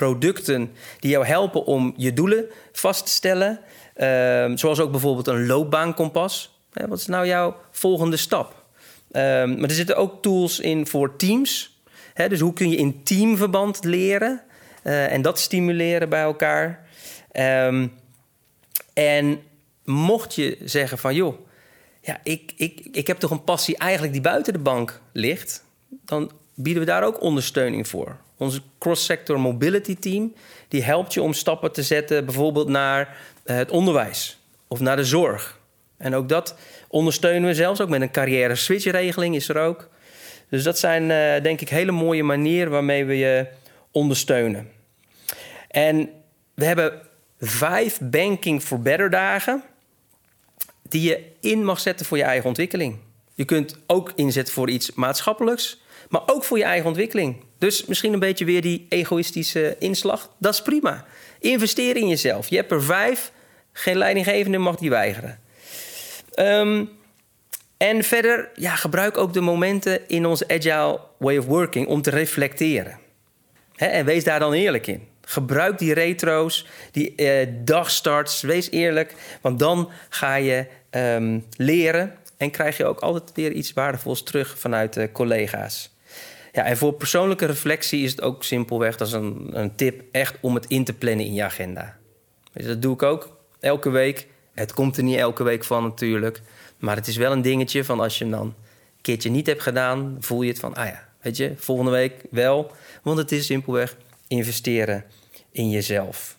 [0.00, 3.60] producten die jou helpen om je doelen vast te stellen.
[3.96, 6.58] Uh, zoals ook bijvoorbeeld een loopbaankompas.
[6.72, 8.64] Wat is nou jouw volgende stap?
[9.10, 11.80] Ehm, maar er zitten ook tools in voor teams.
[12.28, 14.42] Dus hoe kun je in teamverband leren
[14.84, 16.86] uh, en dat stimuleren bij elkaar?
[17.32, 17.92] Um,
[18.92, 19.42] en
[19.84, 21.34] mocht je zeggen van joh
[22.00, 25.64] ja, ik, ik, ik heb toch een passie eigenlijk die buiten de bank ligt.
[25.88, 28.16] Dan bieden we daar ook ondersteuning voor.
[28.40, 30.34] Onze cross-sector mobility team
[30.68, 34.38] die helpt je om stappen te zetten, bijvoorbeeld naar eh, het onderwijs
[34.68, 35.58] of naar de zorg.
[35.96, 36.54] En ook dat
[36.88, 39.88] ondersteunen we zelfs ook met een carrière switch-regeling is er ook.
[40.48, 43.46] Dus dat zijn uh, denk ik hele mooie manieren waarmee we je
[43.90, 44.70] ondersteunen.
[45.68, 46.10] En
[46.54, 47.02] we hebben
[47.40, 49.62] vijf Banking for Better dagen
[50.82, 52.98] die je in mag zetten voor je eigen ontwikkeling.
[53.34, 55.80] Je kunt ook inzetten voor iets maatschappelijks,
[56.10, 57.44] maar ook voor je eigen ontwikkeling.
[57.58, 60.30] Dus misschien een beetje weer die egoïstische inslag.
[60.38, 61.04] Dat is prima.
[61.38, 62.48] Investeer in jezelf.
[62.48, 63.32] Je hebt er vijf.
[63.72, 65.40] Geen leidinggevende mag die weigeren.
[66.36, 66.90] Um,
[67.76, 72.10] en verder, ja, gebruik ook de momenten in onze agile way of working om te
[72.10, 72.98] reflecteren.
[73.76, 75.08] en wees daar dan eerlijk in.
[75.22, 78.40] Gebruik die retro's, die eh, dagstarts.
[78.40, 83.72] Wees eerlijk, want dan ga je um, leren en krijg je ook altijd weer iets
[83.72, 85.90] waardevols terug vanuit de collega's.
[86.52, 90.36] Ja, en voor persoonlijke reflectie is het ook simpelweg, dat is een, een tip, echt
[90.40, 91.96] om het in te plannen in je agenda.
[92.52, 94.26] Dat doe ik ook elke week.
[94.54, 96.40] Het komt er niet elke week van natuurlijk.
[96.78, 98.54] Maar het is wel een dingetje van als je hem dan een
[99.00, 102.72] keertje niet hebt gedaan, voel je het van, ah ja, weet je, volgende week wel.
[103.02, 103.96] Want het is simpelweg
[104.28, 105.04] investeren
[105.52, 106.38] in jezelf.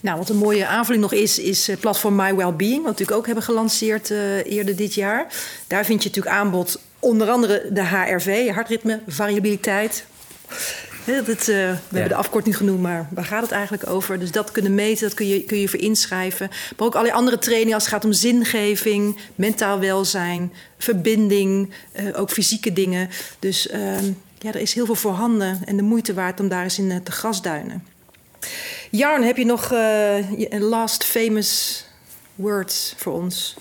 [0.00, 3.18] Nou, wat een mooie aanvulling nog is, is het platform My Wellbeing, wat we natuurlijk
[3.18, 5.26] ook hebben gelanceerd uh, eerder dit jaar.
[5.66, 10.04] Daar vind je natuurlijk aanbod onder andere de HRV, hartritme, variabiliteit.
[11.04, 14.18] dit, we hebben de afkorting genoemd, maar waar gaat het eigenlijk over?
[14.18, 16.48] Dus dat kunnen meten, dat kun je, kun je voor inschrijven.
[16.48, 21.72] Maar ook allerlei andere trainingen als het gaat om zingeving, mentaal welzijn, verbinding,
[22.14, 23.08] ook fysieke dingen.
[23.38, 24.04] Dus ehm,
[24.38, 27.12] ja, er is heel veel voorhanden en de moeite waard om daar eens in te
[27.12, 27.86] grasduinen.
[28.90, 29.70] Jarn, heb je nog
[30.50, 31.84] een last famous
[32.34, 33.56] words voor ons?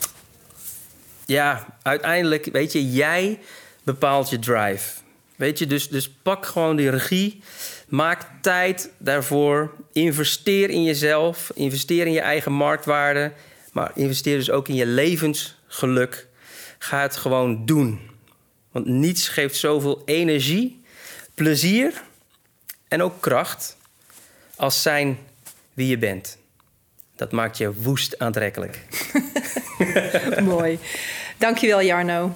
[1.27, 3.39] Ja, uiteindelijk, weet je, jij
[3.83, 4.99] bepaalt je drive.
[5.35, 7.41] Weet je, dus, dus pak gewoon die regie.
[7.87, 9.73] Maak tijd daarvoor.
[9.91, 11.51] Investeer in jezelf.
[11.53, 13.31] Investeer in je eigen marktwaarde.
[13.71, 16.27] Maar investeer dus ook in je levensgeluk.
[16.77, 17.99] Ga het gewoon doen.
[18.71, 20.81] Want niets geeft zoveel energie,
[21.33, 22.01] plezier
[22.87, 23.77] en ook kracht
[24.55, 25.17] als zijn
[25.73, 26.37] wie je bent.
[27.15, 28.81] Dat maakt je woest aantrekkelijk.
[30.43, 30.79] Mooi.
[31.39, 32.33] Dankjewel, Jarno.